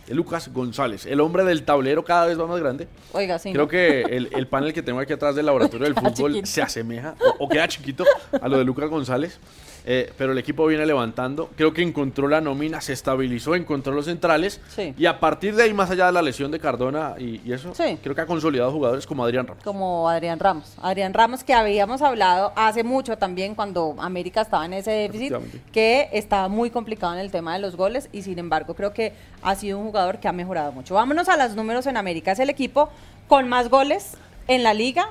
Lucas 0.10 0.52
González, 0.52 1.06
el 1.06 1.22
hombre 1.22 1.46
del 1.46 1.64
tablero 1.64 2.04
cada 2.04 2.26
vez 2.26 2.38
va 2.38 2.46
más 2.46 2.60
grande. 2.60 2.90
Oiga, 3.14 3.40
sí. 3.40 3.54
Creo 3.54 3.70
que 3.70 4.02
el, 4.02 4.48
panel 4.48 4.74
que 4.74 4.84
tengo 4.84 5.00
aquí 5.00 5.14
atrás 5.14 5.34
del 5.34 5.46
laboratorio 5.46 5.86
del 5.86 5.96
fútbol 5.96 6.46
se 6.46 6.62
asemeja 6.62 7.16
o, 7.40 7.48
queda 7.48 7.66
chiquito 7.70 8.04
a 8.42 8.50
lo 8.50 8.58
de 8.58 8.66
Lucas 8.66 8.90
González. 8.90 9.40
Eh, 9.88 10.12
pero 10.18 10.32
el 10.32 10.38
equipo 10.40 10.66
viene 10.66 10.84
levantando. 10.86 11.50
Creo 11.56 11.72
que 11.72 11.84
encontró 11.84 12.28
la 12.28 12.42
nómina, 12.42 12.82
se 12.82 12.94
estabilizó, 12.94 13.54
encontró 13.54 13.94
los 13.94 14.06
centrales. 14.06 14.60
Y 14.98 15.06
a 15.06 15.20
partir 15.20 15.56
de 15.56 15.64
ahí, 15.64 15.74
más 15.74 15.92
allá 15.92 16.08
de 16.08 16.12
la 16.12 16.24
lesión 16.24 16.50
de 16.50 16.60
Cardona 16.60 17.14
y, 17.20 17.40
eso, 17.52 17.72
creo 18.02 18.16
que 18.16 18.22
ha 18.22 18.26
consolidado 18.26 18.72
jugadores 18.72 19.06
como 19.06 19.24
Adrián 19.24 19.46
Ramos. 19.46 19.64
Como 19.64 20.10
Adrián 20.10 20.40
Ramos. 20.40 20.74
Adrián 20.82 21.14
Ramos, 21.14 21.44
que 21.44 21.54
habíamos 21.54 22.02
hablado 22.02 22.52
hace 22.56 22.84
mucho 22.84 23.18
también 23.18 23.54
cuando 23.54 23.96
América 24.00 24.42
estaba 24.42 24.66
en 24.66 24.74
ese 24.74 24.90
déficit, 24.90 25.34
que 25.72 26.10
estaba 26.12 26.48
muy 26.48 26.72
complicado 26.72 27.14
en 27.14 27.20
el 27.20 27.30
tema 27.32 27.54
de 27.54 27.60
los 27.60 27.76
goles. 27.76 28.10
Y 28.12 28.24
sin 28.24 28.40
embargo, 28.40 28.74
creo 28.74 28.92
que 28.92 29.14
ha 29.44 29.54
sido 29.54 29.78
un 29.78 29.86
jugador 29.86 30.20
que 30.20 30.28
ha 30.28 30.34
mejorado 30.34 30.72
mucho. 30.72 30.96
Vámonos 30.96 31.30
a 31.30 31.38
los 31.38 31.56
números 31.56 31.86
en 31.86 31.98
América. 31.98 32.32
Es 32.32 32.40
el 32.40 32.50
equipo 32.50 32.90
con 33.28 33.48
más 33.48 33.70
goles 33.70 34.18
en 34.48 34.64
la 34.64 34.74
liga. 34.74 35.08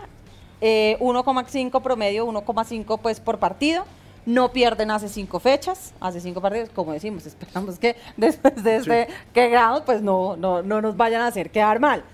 1,5 0.61 1.79
eh, 1.79 1.81
promedio, 1.83 2.27
1,5 2.27 2.99
pues 3.01 3.21
por 3.21 3.39
partido 3.39 3.85
no 4.27 4.53
pierden 4.53 4.91
hace 4.91 5.09
cinco 5.09 5.41
fechas, 5.41 5.93
hace 6.01 6.21
cinco 6.21 6.41
partidos, 6.41 6.71
como 6.71 6.93
decimos, 6.93 7.27
esperamos 7.27 7.79
que 7.79 7.97
después 8.17 8.63
de 8.63 8.77
este 8.77 9.09
que 9.33 9.49
grado, 9.49 9.85
pues 9.85 10.03
no, 10.03 10.37
no, 10.37 10.63
no 10.63 10.81
nos 10.81 10.97
vayan 10.97 11.23
a 11.23 11.27
hacer 11.27 11.51
quedar 11.51 11.81
mal. 11.81 12.05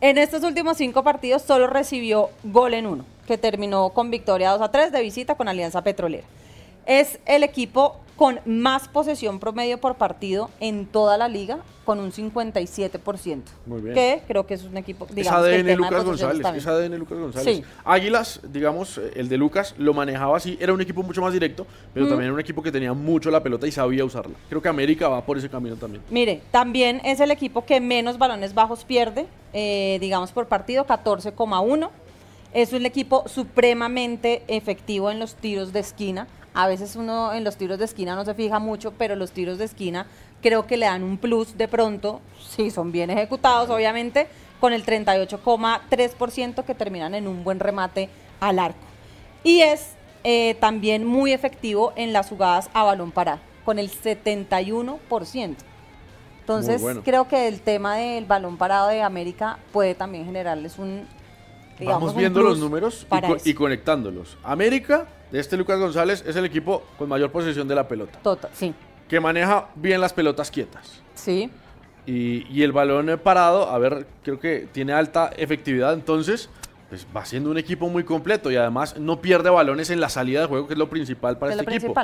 En 0.00 0.18
estos 0.18 0.42
últimos 0.42 0.76
cinco 0.76 1.02
partidos 1.02 1.42
solo 1.42 1.66
recibió 1.66 2.30
gol 2.44 2.74
en 2.74 2.86
uno, 2.86 3.04
que 3.26 3.38
terminó 3.38 3.90
con 3.90 4.10
victoria 4.10 4.50
2 4.50 4.60
a 4.60 4.70
3 4.70 4.92
de 4.92 5.00
visita 5.00 5.34
con 5.34 5.48
Alianza 5.48 5.82
Petrolera. 5.82 6.26
Es 6.86 7.18
el 7.26 7.42
equipo 7.42 8.00
con 8.16 8.40
más 8.46 8.88
posesión 8.88 9.38
promedio 9.38 9.78
por 9.78 9.96
partido 9.96 10.50
en 10.60 10.86
toda 10.86 11.18
la 11.18 11.28
liga, 11.28 11.58
con 11.84 12.00
un 12.00 12.10
57%. 12.10 13.42
Muy 13.66 13.80
bien. 13.80 13.94
Que 13.94 14.22
creo 14.26 14.46
que 14.46 14.54
es 14.54 14.64
un 14.64 14.76
equipo, 14.76 15.06
digamos, 15.10 15.46
es 15.46 15.54
ADN 15.54 15.76
Lucas 15.76 16.04
González, 16.04 16.46
es 16.56 16.66
ADN 16.66 16.98
Lucas 16.98 17.18
González. 17.18 17.62
Águilas, 17.84 18.40
digamos, 18.50 18.98
el 19.14 19.28
de 19.28 19.36
Lucas 19.36 19.74
lo 19.78 19.94
manejaba 19.94 20.36
así, 20.36 20.56
era 20.60 20.72
un 20.72 20.80
equipo 20.80 21.02
mucho 21.02 21.20
más 21.20 21.32
directo, 21.32 21.66
pero 21.92 22.08
también 22.08 22.26
era 22.26 22.34
un 22.34 22.40
equipo 22.40 22.62
que 22.62 22.72
tenía 22.72 22.92
mucho 22.92 23.30
la 23.30 23.42
pelota 23.42 23.66
y 23.66 23.72
sabía 23.72 24.04
usarla. 24.04 24.34
Creo 24.48 24.62
que 24.62 24.68
América 24.68 25.08
va 25.08 25.24
por 25.24 25.36
ese 25.38 25.48
camino 25.48 25.76
también. 25.76 26.02
Mire, 26.10 26.42
también 26.50 27.00
es 27.04 27.20
el 27.20 27.30
equipo 27.30 27.64
que 27.64 27.80
menos 27.80 28.18
balones 28.18 28.54
bajos 28.54 28.84
pierde, 28.84 29.26
eh, 29.52 29.98
digamos, 30.00 30.32
por 30.32 30.46
partido, 30.46 30.86
14,1. 30.86 31.90
Es 32.54 32.72
un 32.72 32.86
equipo 32.86 33.28
supremamente 33.28 34.42
efectivo 34.48 35.10
en 35.10 35.18
los 35.18 35.34
tiros 35.34 35.72
de 35.72 35.80
esquina. 35.80 36.26
A 36.56 36.66
veces 36.66 36.96
uno 36.96 37.34
en 37.34 37.44
los 37.44 37.56
tiros 37.56 37.78
de 37.78 37.84
esquina 37.84 38.14
no 38.14 38.24
se 38.24 38.32
fija 38.32 38.58
mucho, 38.58 38.92
pero 38.92 39.14
los 39.14 39.30
tiros 39.32 39.58
de 39.58 39.66
esquina 39.66 40.06
creo 40.40 40.66
que 40.66 40.78
le 40.78 40.86
dan 40.86 41.02
un 41.02 41.18
plus 41.18 41.58
de 41.58 41.68
pronto, 41.68 42.22
si 42.40 42.70
son 42.70 42.92
bien 42.92 43.10
ejecutados, 43.10 43.68
obviamente, 43.68 44.26
con 44.58 44.72
el 44.72 44.86
38,3% 44.86 46.64
que 46.64 46.74
terminan 46.74 47.14
en 47.14 47.28
un 47.28 47.44
buen 47.44 47.60
remate 47.60 48.08
al 48.40 48.58
arco. 48.58 48.78
Y 49.44 49.60
es 49.60 49.90
eh, 50.24 50.56
también 50.58 51.04
muy 51.04 51.32
efectivo 51.32 51.92
en 51.94 52.14
las 52.14 52.30
jugadas 52.30 52.70
a 52.72 52.84
balón 52.84 53.12
parado, 53.12 53.40
con 53.66 53.78
el 53.78 53.90
71%. 53.90 55.56
Entonces, 56.40 56.82
creo 57.04 57.28
que 57.28 57.48
el 57.48 57.60
tema 57.60 57.96
del 57.96 58.24
balón 58.24 58.56
parado 58.56 58.88
de 58.88 59.02
América 59.02 59.58
puede 59.72 59.94
también 59.94 60.24
generarles 60.24 60.78
un. 60.78 61.06
Vamos 61.84 62.16
viendo 62.16 62.42
los 62.42 62.58
números 62.58 63.06
y, 63.44 63.50
y, 63.50 63.54
conectándolos. 63.54 64.38
América 64.42 65.06
de 65.30 65.40
este 65.40 65.56
Lucas 65.56 65.78
González 65.78 66.24
es 66.26 66.36
el 66.36 66.44
equipo 66.44 66.84
con 66.98 67.08
mayor 67.08 67.30
posesión 67.30 67.68
de 67.68 67.74
la 67.74 67.86
pelota. 67.86 68.18
Total, 68.22 68.50
sí. 68.54 68.74
Que 69.08 69.20
maneja 69.20 69.68
bien 69.74 70.00
las 70.00 70.12
pelotas 70.12 70.50
quietas. 70.50 71.02
Sí. 71.14 71.50
Y, 72.06 72.62
el 72.62 72.70
balón 72.72 73.20
parado, 73.22 73.68
a 73.68 73.78
ver, 73.78 74.06
creo 74.22 74.38
que 74.38 74.68
tiene 74.72 74.92
alta 74.92 75.30
efectividad, 75.36 75.92
entonces 75.92 76.48
pues 76.88 77.04
va 77.14 77.24
siendo 77.24 77.50
un 77.50 77.58
equipo 77.58 77.88
muy 77.88 78.04
completo 78.04 78.48
y 78.52 78.54
además 78.54 78.96
no 78.96 79.20
pierde 79.20 79.50
balones 79.50 79.90
en 79.90 80.00
la 80.00 80.08
salida 80.08 80.42
de 80.42 80.46
juego, 80.46 80.68
que 80.68 80.74
es 80.74 80.78
lo 80.78 80.88
principal 80.88 81.36
para 81.36 81.52
este 81.52 81.64
equipo. 81.64 81.94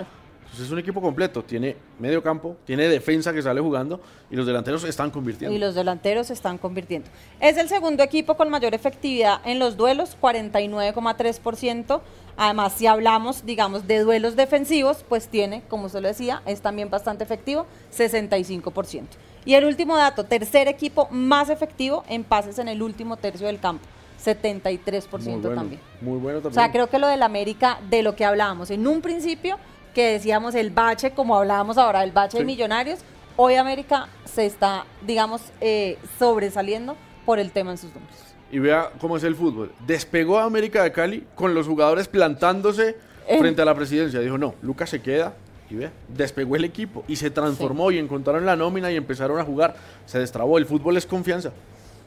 Entonces 0.52 0.66
es 0.66 0.72
un 0.72 0.80
equipo 0.80 1.00
completo, 1.00 1.42
tiene 1.42 1.76
medio 1.98 2.22
campo, 2.22 2.58
tiene 2.66 2.86
defensa 2.86 3.32
que 3.32 3.40
sale 3.40 3.62
jugando 3.62 4.02
y 4.30 4.36
los 4.36 4.46
delanteros 4.46 4.84
están 4.84 5.10
convirtiendo. 5.10 5.56
Y 5.56 5.58
los 5.58 5.74
delanteros 5.74 6.26
se 6.26 6.34
están 6.34 6.58
convirtiendo. 6.58 7.08
Es 7.40 7.56
el 7.56 7.70
segundo 7.70 8.02
equipo 8.02 8.36
con 8.36 8.50
mayor 8.50 8.74
efectividad 8.74 9.40
en 9.46 9.58
los 9.58 9.78
duelos, 9.78 10.14
49,3%. 10.20 12.02
Además, 12.36 12.74
si 12.74 12.86
hablamos, 12.86 13.46
digamos, 13.46 13.86
de 13.86 14.00
duelos 14.00 14.36
defensivos, 14.36 15.06
pues 15.08 15.28
tiene, 15.28 15.62
como 15.70 15.88
se 15.88 16.02
lo 16.02 16.08
decía, 16.08 16.42
es 16.44 16.60
también 16.60 16.90
bastante 16.90 17.24
efectivo, 17.24 17.64
65%. 17.90 19.04
Y 19.46 19.54
el 19.54 19.64
último 19.64 19.96
dato, 19.96 20.24
tercer 20.24 20.68
equipo 20.68 21.08
más 21.10 21.48
efectivo 21.48 22.04
en 22.10 22.24
pases 22.24 22.58
en 22.58 22.68
el 22.68 22.82
último 22.82 23.16
tercio 23.16 23.46
del 23.46 23.58
campo. 23.58 23.86
73% 24.22 25.54
también. 25.54 25.80
Muy 26.02 26.18
bueno 26.18 26.40
también. 26.40 26.50
O 26.50 26.52
sea, 26.52 26.70
creo 26.70 26.88
que 26.88 26.98
lo 26.98 27.08
del 27.08 27.22
América, 27.22 27.78
de 27.88 28.02
lo 28.02 28.14
que 28.14 28.26
hablábamos 28.26 28.70
en 28.70 28.86
un 28.86 29.00
principio, 29.00 29.58
que 29.94 30.12
decíamos 30.12 30.54
el 30.54 30.70
bache, 30.70 31.12
como 31.12 31.36
hablábamos 31.36 31.78
ahora, 31.78 32.02
el 32.04 32.12
bache 32.12 32.38
de 32.38 32.44
millonarios, 32.44 33.00
hoy 33.36 33.54
América 33.54 34.08
se 34.24 34.46
está, 34.46 34.86
digamos, 35.06 35.42
eh, 35.60 35.98
sobresaliendo 36.18 36.96
por 37.24 37.38
el 37.38 37.52
tema 37.52 37.72
en 37.72 37.78
sus 37.78 37.94
números. 37.94 38.16
Y 38.50 38.58
vea 38.58 38.90
cómo 39.00 39.16
es 39.16 39.24
el 39.24 39.34
fútbol. 39.34 39.72
Despegó 39.86 40.38
a 40.38 40.44
América 40.44 40.82
de 40.82 40.92
Cali 40.92 41.26
con 41.34 41.54
los 41.54 41.66
jugadores 41.66 42.08
plantándose 42.08 42.96
eh. 43.26 43.38
frente 43.38 43.62
a 43.62 43.64
la 43.64 43.74
presidencia. 43.74 44.20
Dijo, 44.20 44.36
no, 44.36 44.54
Lucas 44.62 44.90
se 44.90 45.00
queda. 45.00 45.34
Y 45.70 45.76
vea, 45.76 45.90
despegó 46.08 46.56
el 46.56 46.66
equipo 46.66 47.02
y 47.08 47.16
se 47.16 47.30
transformó 47.30 47.90
y 47.90 47.98
encontraron 47.98 48.44
la 48.44 48.56
nómina 48.56 48.92
y 48.92 48.96
empezaron 48.96 49.40
a 49.40 49.44
jugar. 49.44 49.74
Se 50.04 50.18
destrabó. 50.18 50.58
El 50.58 50.66
fútbol 50.66 50.98
es 50.98 51.06
confianza. 51.06 51.50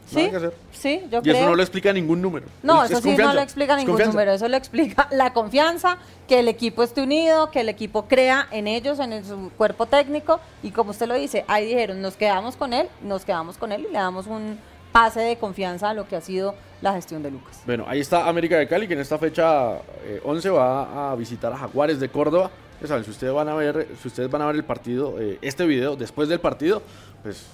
Sí, 0.06 0.32
sí, 0.72 1.02
yo 1.12 1.22
y 1.24 1.32
eso 1.32 1.46
no 1.46 1.56
lo 1.56 1.64
explica 1.64 1.92
ningún 1.92 2.22
número. 2.22 2.46
No, 2.62 2.84
eso 2.84 3.02
sí 3.02 3.16
no 3.18 3.34
lo 3.34 3.42
explica 3.42 3.76
ningún 3.76 4.00
número. 4.00 4.34
Eso 4.34 4.48
lo 4.48 4.56
explica 4.56 5.08
la 5.12 5.34
confianza, 5.34 5.98
que 6.28 6.40
el 6.40 6.48
equipo 6.48 6.84
esté 6.84 7.02
unido, 7.02 7.50
que 7.50 7.62
el 7.62 7.70
equipo 7.70 8.06
crea 8.08 8.48
en 8.52 8.68
ellos, 8.68 9.00
en 9.00 9.26
su 9.26 9.52
cuerpo 9.58 9.88
técnico. 9.88 10.40
Y 10.62 10.72
como 10.72 10.92
usted 10.92 11.08
lo 11.08 11.16
dice, 11.16 11.44
ahí 11.48 11.66
dijeron, 11.66 12.02
nos 12.02 12.16
quedamos 12.16 12.56
con 12.56 12.74
él, 12.74 12.88
nos 13.02 13.26
quedamos 13.26 13.58
con 13.58 13.72
él 13.72 13.88
y 13.90 13.92
le 13.92 13.98
damos 13.98 14.28
un 14.28 14.60
pase 14.92 15.20
de 15.20 15.38
confianza 15.38 15.90
a 15.90 15.94
lo 15.94 16.08
que 16.08 16.16
ha 16.16 16.22
sido 16.22 16.56
la 16.82 16.94
gestión 16.94 17.24
de 17.24 17.32
Lucas. 17.32 17.62
Bueno, 17.66 17.86
ahí 17.88 18.00
está 18.00 18.30
América 18.30 18.58
de 18.58 18.68
Cali, 18.68 18.88
que 18.88 18.94
en 18.94 19.00
esta 19.00 19.18
fecha 19.18 19.82
11 20.24 20.48
eh, 20.48 20.52
va 20.52 21.12
a 21.12 21.16
visitar 21.16 21.52
a 21.52 21.58
Jaguares 21.58 22.00
de 22.00 22.10
Córdoba. 22.10 22.52
Ya 22.82 22.88
saben, 22.88 23.04
si 23.04 23.12
ustedes 23.12 23.34
van 23.34 23.50
a 23.50 23.56
ver, 23.56 23.88
si 24.02 24.08
ustedes 24.08 24.30
van 24.30 24.42
a 24.42 24.46
ver 24.46 24.56
el 24.56 24.64
partido, 24.64 25.20
eh, 25.20 25.40
este 25.42 25.66
video 25.66 25.96
después 25.96 26.30
del 26.30 26.40
partido, 26.40 26.82
pues 27.24 27.46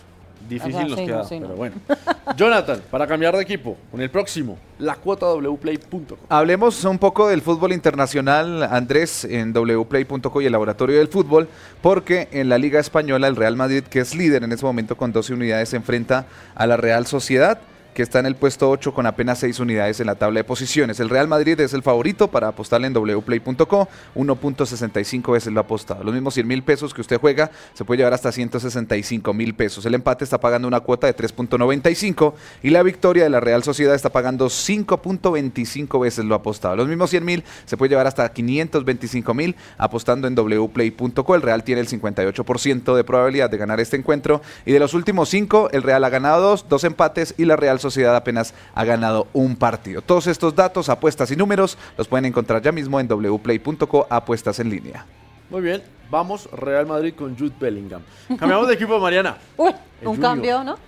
Difícil 0.47 0.87
nos 0.87 0.99
queda, 0.99 1.25
pero 1.29 1.55
bueno. 1.55 1.75
Jonathan, 2.35 2.81
para 2.89 3.07
cambiar 3.07 3.35
de 3.35 3.41
equipo, 3.41 3.77
con 3.89 4.01
el 4.01 4.09
próximo, 4.09 4.57
la 4.79 4.95
cuota 4.95 5.27
wplay.com. 5.33 6.17
Hablemos 6.29 6.83
un 6.85 6.97
poco 6.97 7.27
del 7.27 7.41
fútbol 7.41 7.73
internacional, 7.73 8.63
Andrés, 8.63 9.25
en 9.25 9.53
wplay.com 9.53 10.41
y 10.41 10.45
el 10.45 10.51
laboratorio 10.51 10.97
del 10.97 11.07
fútbol, 11.07 11.47
porque 11.81 12.27
en 12.31 12.49
la 12.49 12.57
Liga 12.57 12.79
Española 12.79 13.27
el 13.27 13.35
Real 13.35 13.55
Madrid, 13.55 13.83
que 13.83 13.99
es 13.99 14.15
líder 14.15 14.43
en 14.43 14.51
ese 14.51 14.65
momento 14.65 14.95
con 14.95 15.11
12 15.11 15.33
unidades, 15.33 15.69
se 15.69 15.77
enfrenta 15.77 16.25
a 16.55 16.67
la 16.67 16.77
Real 16.77 17.05
Sociedad 17.07 17.59
que 17.93 18.03
está 18.03 18.19
en 18.19 18.25
el 18.25 18.35
puesto 18.35 18.69
8 18.69 18.93
con 18.93 19.05
apenas 19.05 19.39
6 19.39 19.59
unidades 19.59 19.99
en 19.99 20.07
la 20.07 20.15
tabla 20.15 20.39
de 20.39 20.43
posiciones. 20.43 20.99
El 20.99 21.09
Real 21.09 21.27
Madrid 21.27 21.59
es 21.59 21.73
el 21.73 21.83
favorito 21.83 22.29
para 22.29 22.49
apostarle 22.49 22.87
en 22.87 22.93
wplay.co, 22.93 23.89
1.65 24.15 25.31
veces 25.31 25.51
lo 25.51 25.59
ha 25.59 25.63
apostado. 25.63 26.03
Los 26.03 26.13
mismos 26.13 26.33
100 26.33 26.47
mil 26.47 26.63
pesos 26.63 26.93
que 26.93 27.01
usted 27.01 27.19
juega 27.19 27.51
se 27.73 27.85
puede 27.85 27.99
llevar 27.99 28.13
hasta 28.13 28.31
165 28.31 29.33
mil 29.33 29.53
pesos. 29.53 29.85
El 29.85 29.95
empate 29.95 30.23
está 30.23 30.39
pagando 30.39 30.67
una 30.67 30.79
cuota 30.79 31.07
de 31.07 31.15
3.95 31.15 32.33
y 32.63 32.69
la 32.69 32.83
victoria 32.83 33.23
de 33.23 33.29
la 33.29 33.39
Real 33.39 33.63
Sociedad 33.63 33.95
está 33.95 34.09
pagando 34.09 34.47
5.25 34.47 36.01
veces 36.01 36.25
lo 36.25 36.35
apostado. 36.35 36.75
Los 36.75 36.87
mismos 36.87 37.09
100 37.09 37.25
mil 37.25 37.43
se 37.65 37.77
puede 37.77 37.89
llevar 37.89 38.07
hasta 38.07 38.31
525 38.31 39.33
mil 39.33 39.55
apostando 39.77 40.27
en 40.27 40.35
wplay.co. 40.35 41.35
El 41.35 41.41
Real 41.41 41.63
tiene 41.63 41.81
el 41.81 41.87
58% 41.87 42.95
de 42.95 43.03
probabilidad 43.03 43.49
de 43.49 43.57
ganar 43.57 43.79
este 43.79 43.97
encuentro 43.97 44.41
y 44.65 44.71
de 44.71 44.79
los 44.79 44.93
últimos 44.93 45.29
5 45.29 45.69
el 45.71 45.83
Real 45.83 46.03
ha 46.03 46.09
ganado 46.09 46.41
dos, 46.41 46.65
dos 46.69 46.83
empates 46.83 47.33
y 47.37 47.45
la 47.45 47.55
Real 47.55 47.79
Sociedad 47.81 48.15
apenas 48.15 48.53
ha 48.73 48.85
ganado 48.85 49.27
un 49.33 49.55
partido. 49.55 50.01
Todos 50.01 50.27
estos 50.27 50.55
datos, 50.55 50.87
apuestas 50.89 51.31
y 51.31 51.35
números 51.35 51.77
los 51.97 52.07
pueden 52.07 52.25
encontrar 52.25 52.61
ya 52.61 52.71
mismo 52.71 52.99
en 52.99 53.07
wplay.co 53.07 54.07
apuestas 54.09 54.59
en 54.59 54.69
línea. 54.69 55.05
Muy 55.49 55.61
bien, 55.61 55.83
vamos 56.09 56.49
Real 56.53 56.85
Madrid 56.85 57.13
con 57.13 57.37
Jude 57.37 57.51
Bellingham. 57.59 58.01
Cambiamos 58.39 58.69
de 58.69 58.75
equipo, 58.75 58.97
Mariana. 58.99 59.35
Uy, 59.57 59.71
un 60.03 60.15
cambio, 60.17 60.63
¿no? 60.63 60.77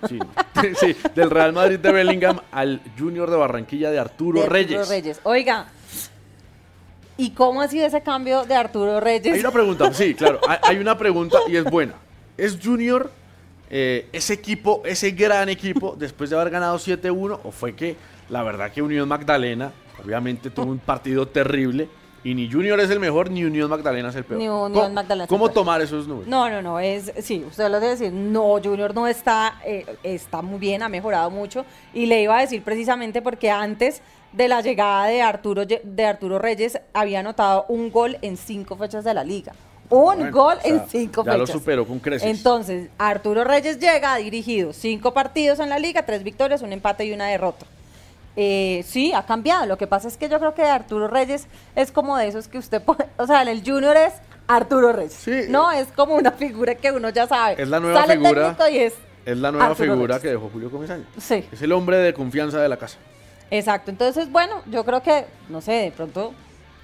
Sí, 0.80 0.96
del 1.14 1.30
Real 1.30 1.52
Madrid 1.52 1.78
de 1.78 1.92
Bellingham 1.92 2.40
al 2.50 2.80
Junior 2.98 3.30
de 3.30 3.36
Barranquilla 3.36 3.90
de 3.90 3.98
Arturo 3.98 4.46
Reyes. 4.46 4.78
Arturo 4.78 4.88
Reyes. 4.88 5.20
Oiga, 5.24 5.66
¿y 7.18 7.30
cómo 7.30 7.60
ha 7.60 7.68
sido 7.68 7.86
ese 7.86 8.00
cambio 8.00 8.44
de 8.46 8.54
Arturo 8.54 9.00
Reyes? 9.00 9.34
Hay 9.34 9.40
una 9.40 9.50
pregunta, 9.50 9.92
sí, 9.92 10.14
claro, 10.14 10.40
hay 10.62 10.78
una 10.78 10.96
pregunta 10.96 11.36
y 11.46 11.56
es 11.56 11.64
buena. 11.64 11.92
¿Es 12.38 12.58
Junior 12.62 13.10
eh, 13.76 14.06
ese 14.12 14.34
equipo, 14.34 14.82
ese 14.84 15.10
gran 15.10 15.48
equipo, 15.48 15.96
después 15.98 16.30
de 16.30 16.36
haber 16.36 16.52
ganado 16.52 16.78
7-1, 16.78 17.40
o 17.42 17.50
fue 17.50 17.74
que 17.74 17.96
la 18.28 18.44
verdad 18.44 18.70
que 18.70 18.80
Unión 18.80 19.08
Magdalena, 19.08 19.72
obviamente 20.00 20.48
tuvo 20.50 20.70
un 20.70 20.78
partido 20.78 21.26
terrible, 21.26 21.88
y 22.22 22.36
ni 22.36 22.48
Junior 22.48 22.78
es 22.78 22.88
el 22.90 23.00
mejor, 23.00 23.32
ni 23.32 23.42
Unión 23.42 23.68
Magdalena 23.68 24.10
es 24.10 24.14
el 24.14 24.22
peor. 24.22 24.40
Ni 24.40 24.48
Unión 24.48 24.94
Magdalena 24.94 25.26
¿Cómo 25.26 25.50
tomar 25.50 25.82
esos 25.82 26.06
números? 26.06 26.28
No, 26.28 26.48
no, 26.48 26.62
no, 26.62 26.78
es, 26.78 27.12
sí, 27.18 27.44
usted 27.44 27.68
lo 27.68 27.80
debe 27.80 27.96
decir, 27.96 28.12
no, 28.12 28.60
Junior 28.62 28.94
no 28.94 29.08
está, 29.08 29.60
eh, 29.66 29.84
está 30.04 30.40
muy 30.40 30.60
bien, 30.60 30.84
ha 30.84 30.88
mejorado 30.88 31.28
mucho, 31.32 31.66
y 31.92 32.06
le 32.06 32.22
iba 32.22 32.38
a 32.38 32.42
decir 32.42 32.62
precisamente 32.62 33.22
porque 33.22 33.50
antes 33.50 34.02
de 34.30 34.46
la 34.46 34.60
llegada 34.60 35.06
de 35.06 35.20
Arturo, 35.20 35.64
de 35.66 36.06
Arturo 36.06 36.38
Reyes 36.38 36.78
había 36.92 37.18
anotado 37.18 37.64
un 37.68 37.90
gol 37.90 38.18
en 38.22 38.36
cinco 38.36 38.76
fechas 38.76 39.02
de 39.02 39.14
la 39.14 39.24
liga 39.24 39.52
un 39.90 40.30
gol 40.30 40.58
en 40.64 40.82
cinco 40.88 41.22
fechas. 41.22 41.34
Ya 41.34 41.38
lo 41.38 41.46
superó 41.46 41.86
con 41.86 41.98
creces. 41.98 42.28
Entonces, 42.28 42.88
Arturo 42.98 43.44
Reyes 43.44 43.78
llega, 43.78 44.14
ha 44.14 44.16
dirigido 44.16 44.72
cinco 44.72 45.12
partidos 45.12 45.60
en 45.60 45.68
la 45.68 45.78
liga, 45.78 46.04
tres 46.04 46.22
victorias, 46.22 46.62
un 46.62 46.72
empate 46.72 47.04
y 47.04 47.12
una 47.12 47.26
derrota. 47.26 47.66
Eh, 48.36 48.84
sí, 48.86 49.12
ha 49.12 49.24
cambiado. 49.24 49.66
Lo 49.66 49.78
que 49.78 49.86
pasa 49.86 50.08
es 50.08 50.16
que 50.16 50.28
yo 50.28 50.38
creo 50.38 50.54
que 50.54 50.62
Arturo 50.62 51.06
Reyes 51.08 51.46
es 51.76 51.92
como 51.92 52.16
de 52.16 52.28
esos 52.28 52.48
que 52.48 52.58
usted 52.58 52.82
puede, 52.82 53.06
o 53.16 53.26
sea, 53.26 53.42
el 53.42 53.62
Junior 53.64 53.96
es 53.96 54.14
Arturo 54.46 54.92
Reyes. 54.92 55.14
Sí. 55.14 55.42
No, 55.48 55.70
es 55.70 55.88
como 55.88 56.14
una 56.14 56.32
figura 56.32 56.74
que 56.74 56.90
uno 56.90 57.10
ya 57.10 57.26
sabe. 57.26 57.62
Es 57.62 57.68
la 57.68 57.80
nueva 57.80 58.04
figura. 58.04 58.56
es, 58.68 58.94
la 59.38 59.52
nueva 59.52 59.74
figura 59.74 60.20
que 60.20 60.28
dejó 60.28 60.50
Julio 60.52 60.70
Comisaño. 60.70 61.04
Sí. 61.18 61.44
Es 61.52 61.62
el 61.62 61.72
hombre 61.72 61.98
de 61.98 62.12
confianza 62.12 62.60
de 62.60 62.68
la 62.68 62.76
casa. 62.76 62.98
Exacto. 63.50 63.90
Entonces, 63.90 64.30
bueno, 64.30 64.62
yo 64.66 64.84
creo 64.84 65.02
que, 65.02 65.26
no 65.48 65.60
sé, 65.60 65.72
de 65.72 65.90
pronto 65.92 66.34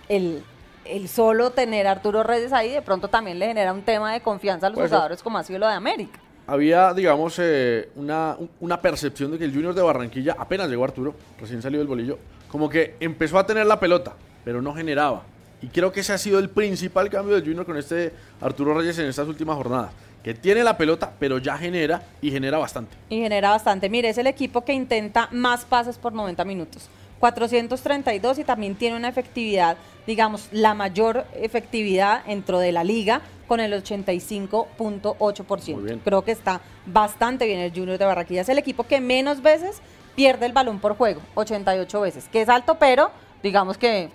el, 0.08 0.42
el 0.84 1.08
solo 1.08 1.50
tener 1.50 1.86
a 1.86 1.92
Arturo 1.92 2.22
Reyes 2.22 2.52
ahí 2.52 2.70
de 2.70 2.82
pronto 2.82 3.08
también 3.08 3.38
le 3.38 3.46
genera 3.46 3.72
un 3.72 3.82
tema 3.82 4.12
de 4.12 4.20
confianza 4.20 4.66
a 4.66 4.70
los 4.70 4.78
jugadores 4.78 5.22
como 5.22 5.38
ha 5.38 5.44
sido 5.44 5.58
lo 5.58 5.66
de 5.66 5.74
América. 5.74 6.18
Había, 6.46 6.92
digamos, 6.94 7.38
eh, 7.38 7.90
una, 7.94 8.36
una, 8.58 8.80
percepción 8.80 9.30
de 9.30 9.38
que 9.38 9.44
el 9.44 9.52
Junior 9.52 9.72
de 9.72 9.82
Barranquilla, 9.82 10.34
apenas 10.36 10.68
llegó 10.68 10.82
Arturo, 10.82 11.14
recién 11.38 11.62
salió 11.62 11.78
del 11.78 11.86
bolillo, 11.86 12.18
como 12.48 12.68
que 12.68 12.96
empezó 12.98 13.38
a 13.38 13.46
tener 13.46 13.66
la 13.66 13.78
pelota, 13.78 14.14
pero 14.44 14.60
no 14.60 14.74
generaba. 14.74 15.22
Y 15.62 15.68
creo 15.68 15.92
que 15.92 16.00
ese 16.00 16.12
ha 16.12 16.18
sido 16.18 16.38
el 16.38 16.48
principal 16.48 17.10
cambio 17.10 17.34
del 17.34 17.44
Junior 17.44 17.66
con 17.66 17.76
este 17.76 18.12
Arturo 18.40 18.74
Reyes 18.74 18.98
en 18.98 19.06
estas 19.06 19.28
últimas 19.28 19.56
jornadas. 19.56 19.92
Que 20.24 20.34
tiene 20.34 20.62
la 20.62 20.76
pelota, 20.76 21.12
pero 21.18 21.38
ya 21.38 21.56
genera 21.56 22.02
y 22.20 22.30
genera 22.30 22.58
bastante. 22.58 22.96
Y 23.08 23.20
genera 23.20 23.50
bastante. 23.50 23.88
Mire, 23.88 24.10
es 24.10 24.18
el 24.18 24.26
equipo 24.26 24.64
que 24.64 24.72
intenta 24.72 25.28
más 25.32 25.64
pases 25.64 25.96
por 25.98 26.12
90 26.12 26.44
minutos. 26.44 26.90
432 27.20 28.38
y 28.38 28.44
también 28.44 28.74
tiene 28.74 28.96
una 28.96 29.08
efectividad, 29.08 29.76
digamos, 30.06 30.48
la 30.52 30.74
mayor 30.74 31.26
efectividad 31.34 32.24
dentro 32.24 32.58
de 32.58 32.72
la 32.72 32.82
liga 32.82 33.20
con 33.46 33.60
el 33.60 33.72
85.8%. 33.72 36.00
Creo 36.02 36.24
que 36.24 36.32
está 36.32 36.60
bastante 36.86 37.46
bien 37.46 37.60
el 37.60 37.72
Junior 37.72 37.98
de 37.98 38.06
Barranquilla. 38.06 38.40
Es 38.40 38.48
el 38.48 38.58
equipo 38.58 38.84
que 38.84 39.00
menos 39.00 39.42
veces 39.42 39.80
pierde 40.16 40.46
el 40.46 40.52
balón 40.52 40.80
por 40.80 40.96
juego, 40.96 41.20
88 41.34 42.00
veces, 42.00 42.28
que 42.28 42.42
es 42.42 42.48
alto, 42.48 42.76
pero 42.78 43.10
digamos 43.42 43.76
que 43.76 44.08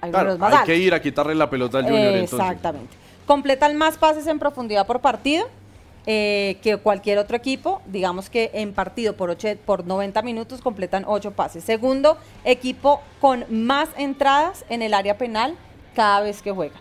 hay, 0.00 0.10
más 0.10 0.52
hay 0.52 0.66
que 0.66 0.76
ir 0.76 0.94
a 0.94 1.00
quitarle 1.00 1.34
la 1.34 1.48
pelota 1.48 1.78
al 1.78 1.84
Junior. 1.84 2.16
Exactamente. 2.16 2.96
Completan 3.24 3.76
más 3.76 3.96
pases 3.96 4.26
en 4.26 4.38
profundidad 4.38 4.86
por 4.86 5.00
partido 5.00 5.48
eh, 6.04 6.58
que 6.62 6.76
cualquier 6.78 7.18
otro 7.18 7.36
equipo. 7.36 7.80
Digamos 7.86 8.28
que 8.28 8.50
en 8.54 8.72
partido 8.72 9.16
por, 9.16 9.36
por 9.64 9.86
90 9.86 10.20
minutos 10.22 10.60
completan 10.60 11.04
8 11.06 11.30
pases. 11.32 11.62
Segundo 11.62 12.18
equipo 12.44 13.00
con 13.20 13.44
más 13.48 13.88
entradas 13.96 14.64
en 14.68 14.82
el 14.82 14.94
área 14.94 15.16
penal 15.16 15.54
cada 15.94 16.22
vez 16.22 16.42
que 16.42 16.50
juega. 16.50 16.74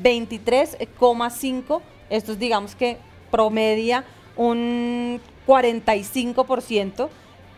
23,5. 0.00 1.80
Esto 2.08 2.32
es, 2.32 2.38
digamos 2.38 2.76
que 2.76 2.98
promedia 3.30 4.04
un 4.36 5.20
45%. 5.46 7.08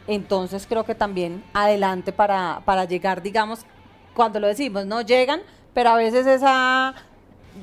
Entonces 0.07 0.67
creo 0.67 0.85
que 0.85 0.95
también 0.95 1.45
adelante 1.53 2.13
para, 2.13 2.63
para 2.65 2.87
llegar, 2.87 3.21
digamos, 3.21 3.61
cuando 4.15 4.41
lo 4.41 4.47
decimos, 4.47 4.87
no 4.87 5.03
llegan, 5.03 5.43
pero 5.75 5.91
a 5.91 5.97
veces 5.97 6.27
esa, 6.27 6.95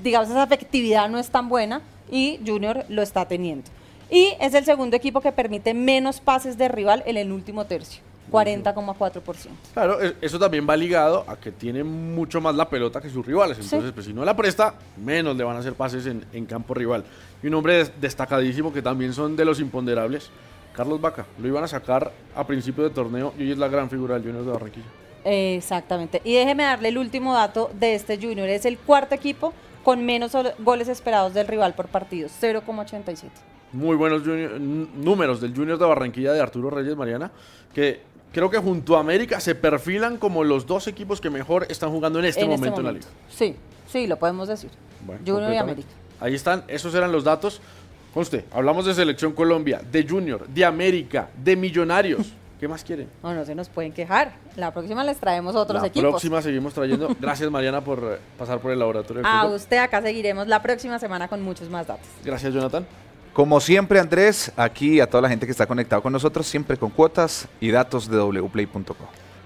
digamos, 0.03 0.29
esa 0.29 0.43
efectividad 0.43 1.09
no 1.09 1.17
es 1.17 1.29
tan 1.29 1.49
buena 1.49 1.81
y 2.11 2.39
Junior 2.45 2.85
lo 2.89 3.01
está 3.01 3.27
teniendo. 3.27 3.69
Y 4.09 4.33
es 4.39 4.53
el 4.53 4.65
segundo 4.65 4.95
equipo 4.95 5.21
que 5.21 5.31
permite 5.31 5.73
menos 5.73 6.21
pases 6.21 6.57
de 6.57 6.67
rival 6.69 7.03
en 7.05 7.17
el 7.17 7.31
último 7.31 7.65
tercio. 7.65 8.01
40,4%. 8.31 9.47
Claro, 9.73 10.03
e, 10.03 10.15
eso 10.21 10.37
también 10.37 10.67
va 10.69 10.75
ligado 10.75 11.23
a 11.27 11.37
que 11.37 11.51
tiene 11.51 11.83
mucho 11.83 12.41
más 12.41 12.55
la 12.55 12.69
pelota 12.69 13.01
que 13.01 13.09
sus 13.09 13.25
rivales. 13.25 13.57
Entonces, 13.59 13.91
pues 13.93 14.05
si 14.05 14.13
no 14.13 14.25
la 14.25 14.35
presta, 14.35 14.75
menos 14.97 15.35
le 15.35 15.43
van 15.43 15.55
a 15.55 15.59
hacer 15.59 15.73
pases 15.73 16.05
en, 16.05 16.45
campo 16.45 16.73
rival. 16.73 17.03
Y 17.41 17.47
un 17.47 17.53
hombre 17.53 17.85
destacadísimo 17.99 18.73
que 18.73 18.81
también 18.81 19.13
son 19.13 19.35
de 19.35 19.45
los 19.45 19.59
imponderables, 19.59 20.29
Carlos 20.73 20.99
Vaca. 20.99 21.25
Lo 21.39 21.47
iban 21.47 21.63
a 21.63 21.67
sacar 21.67 22.11
a 22.35 22.45
principio 22.45 22.83
de 22.83 22.89
torneo 22.89 23.33
y 23.37 23.43
hoy 23.43 23.51
es 23.51 23.57
la 23.57 23.67
gran 23.67 23.89
figura 23.89 24.15
del 24.15 24.23
Junior 24.23 24.45
de 24.45 24.51
Barranquilla. 24.51 24.87
Exactamente. 25.23 26.21
Y 26.23 26.35
déjeme 26.35 26.63
darle 26.63 26.89
el 26.89 26.97
último 26.97 27.33
dato 27.33 27.69
de 27.73 27.95
este 27.95 28.17
Junior. 28.17 28.47
Es 28.47 28.65
el 28.65 28.77
cuarto 28.77 29.15
equipo 29.15 29.53
con 29.87 30.05
menos 30.05 30.33
goles 30.59 30.89
esperados 30.89 31.33
del 31.33 31.47
rival 31.47 31.73
por 31.73 31.87
partido, 31.87 32.27
0,87. 32.27 33.29
Muy 33.71 33.95
buenos 33.95 34.21
números 34.21 35.39
del 35.39 35.55
Junior 35.55 35.79
de 35.79 35.85
Barranquilla 35.85 36.33
de 36.33 36.41
Arturo 36.41 36.69
Reyes 36.69 36.97
Mariana, 36.97 37.31
que 37.73 38.01
creo 38.33 38.49
que 38.49 38.57
junto 38.57 38.97
a 38.97 38.99
América 38.99 39.39
se 39.39 39.55
perfilan 39.55 40.17
como 40.17 40.43
los 40.43 40.67
dos 40.67 40.89
equipos 40.89 41.21
que 41.21 41.29
mejor 41.29 41.67
están 41.69 41.89
jugando 41.89 42.19
en 42.19 42.25
este, 42.25 42.41
este 42.41 42.51
momento, 42.51 42.81
en 42.81 42.85
la 42.85 42.91
liga. 42.91 43.05
Sí, 43.29 43.55
sí, 43.87 44.07
lo 44.07 44.19
podemos 44.19 44.49
decir. 44.49 44.71
Junior 45.25 45.53
y 45.53 45.55
América. 45.55 45.87
Ahí 46.19 46.35
están, 46.35 46.65
esos 46.67 46.93
eran 46.93 47.13
los 47.13 47.23
datos. 47.23 47.61
Con 48.13 48.23
usted, 48.23 48.43
hablamos 48.51 48.85
de 48.87 48.93
Selección 48.93 49.31
Colombia, 49.31 49.81
de 49.89 50.05
Junior, 50.05 50.49
de 50.49 50.65
América, 50.65 51.29
de 51.41 51.55
Millonarios. 51.55 52.33
¿Qué 52.59 52.67
más 52.67 52.83
quieren? 52.83 53.09
No, 53.21 53.33
no 53.33 53.45
se 53.45 53.53
nos 53.53 53.69
pueden 53.69 53.93
quejar. 53.93 54.33
La 54.55 54.73
próxima 54.73 55.03
les 55.03 55.17
traemos 55.17 55.55
otros 55.55 55.83
equipos. 55.83 56.03
La 56.03 56.09
próxima 56.09 56.41
seguimos 56.41 56.73
trayendo. 56.73 57.15
Gracias, 57.19 57.51
Mariana, 57.51 57.81
por 57.81 57.99
eh, 57.99 58.17
pasar 58.37 58.59
por 58.59 58.71
el 58.71 58.79
laboratorio. 58.79 59.23
A 59.25 59.45
usted 59.45 59.77
acá 59.77 60.01
seguiremos 60.01 60.47
la 60.47 60.61
próxima 60.61 60.97
semana 60.97 61.27
con 61.27 61.41
muchos 61.41 61.69
más 61.69 61.85
datos. 61.85 62.07
Gracias, 62.23 62.53
Jonathan. 62.53 62.85
Como 63.33 63.59
siempre, 63.59 63.99
Andrés, 63.99 64.51
aquí 64.57 64.99
a 64.99 65.07
toda 65.07 65.21
la 65.21 65.29
gente 65.29 65.45
que 65.45 65.51
está 65.51 65.67
conectado 65.67 66.01
con 66.01 66.11
nosotros, 66.11 66.47
siempre 66.47 66.75
con 66.77 66.89
cuotas 66.89 67.47
y 67.59 67.69
datos 67.69 68.09
de 68.09 68.17
wplay.co. 68.19 68.95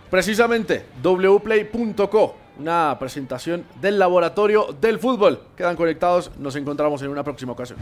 Precisamente, 0.09 0.85
wplay.co, 1.03 2.35
una 2.59 2.95
presentación 2.97 3.65
del 3.81 3.99
laboratorio 3.99 4.73
del 4.79 4.99
fútbol. 4.99 5.41
Quedan 5.57 5.75
conectados, 5.75 6.31
nos 6.37 6.55
encontramos 6.55 7.01
en 7.01 7.09
una 7.09 7.23
próxima 7.25 7.51
ocasión. 7.51 7.79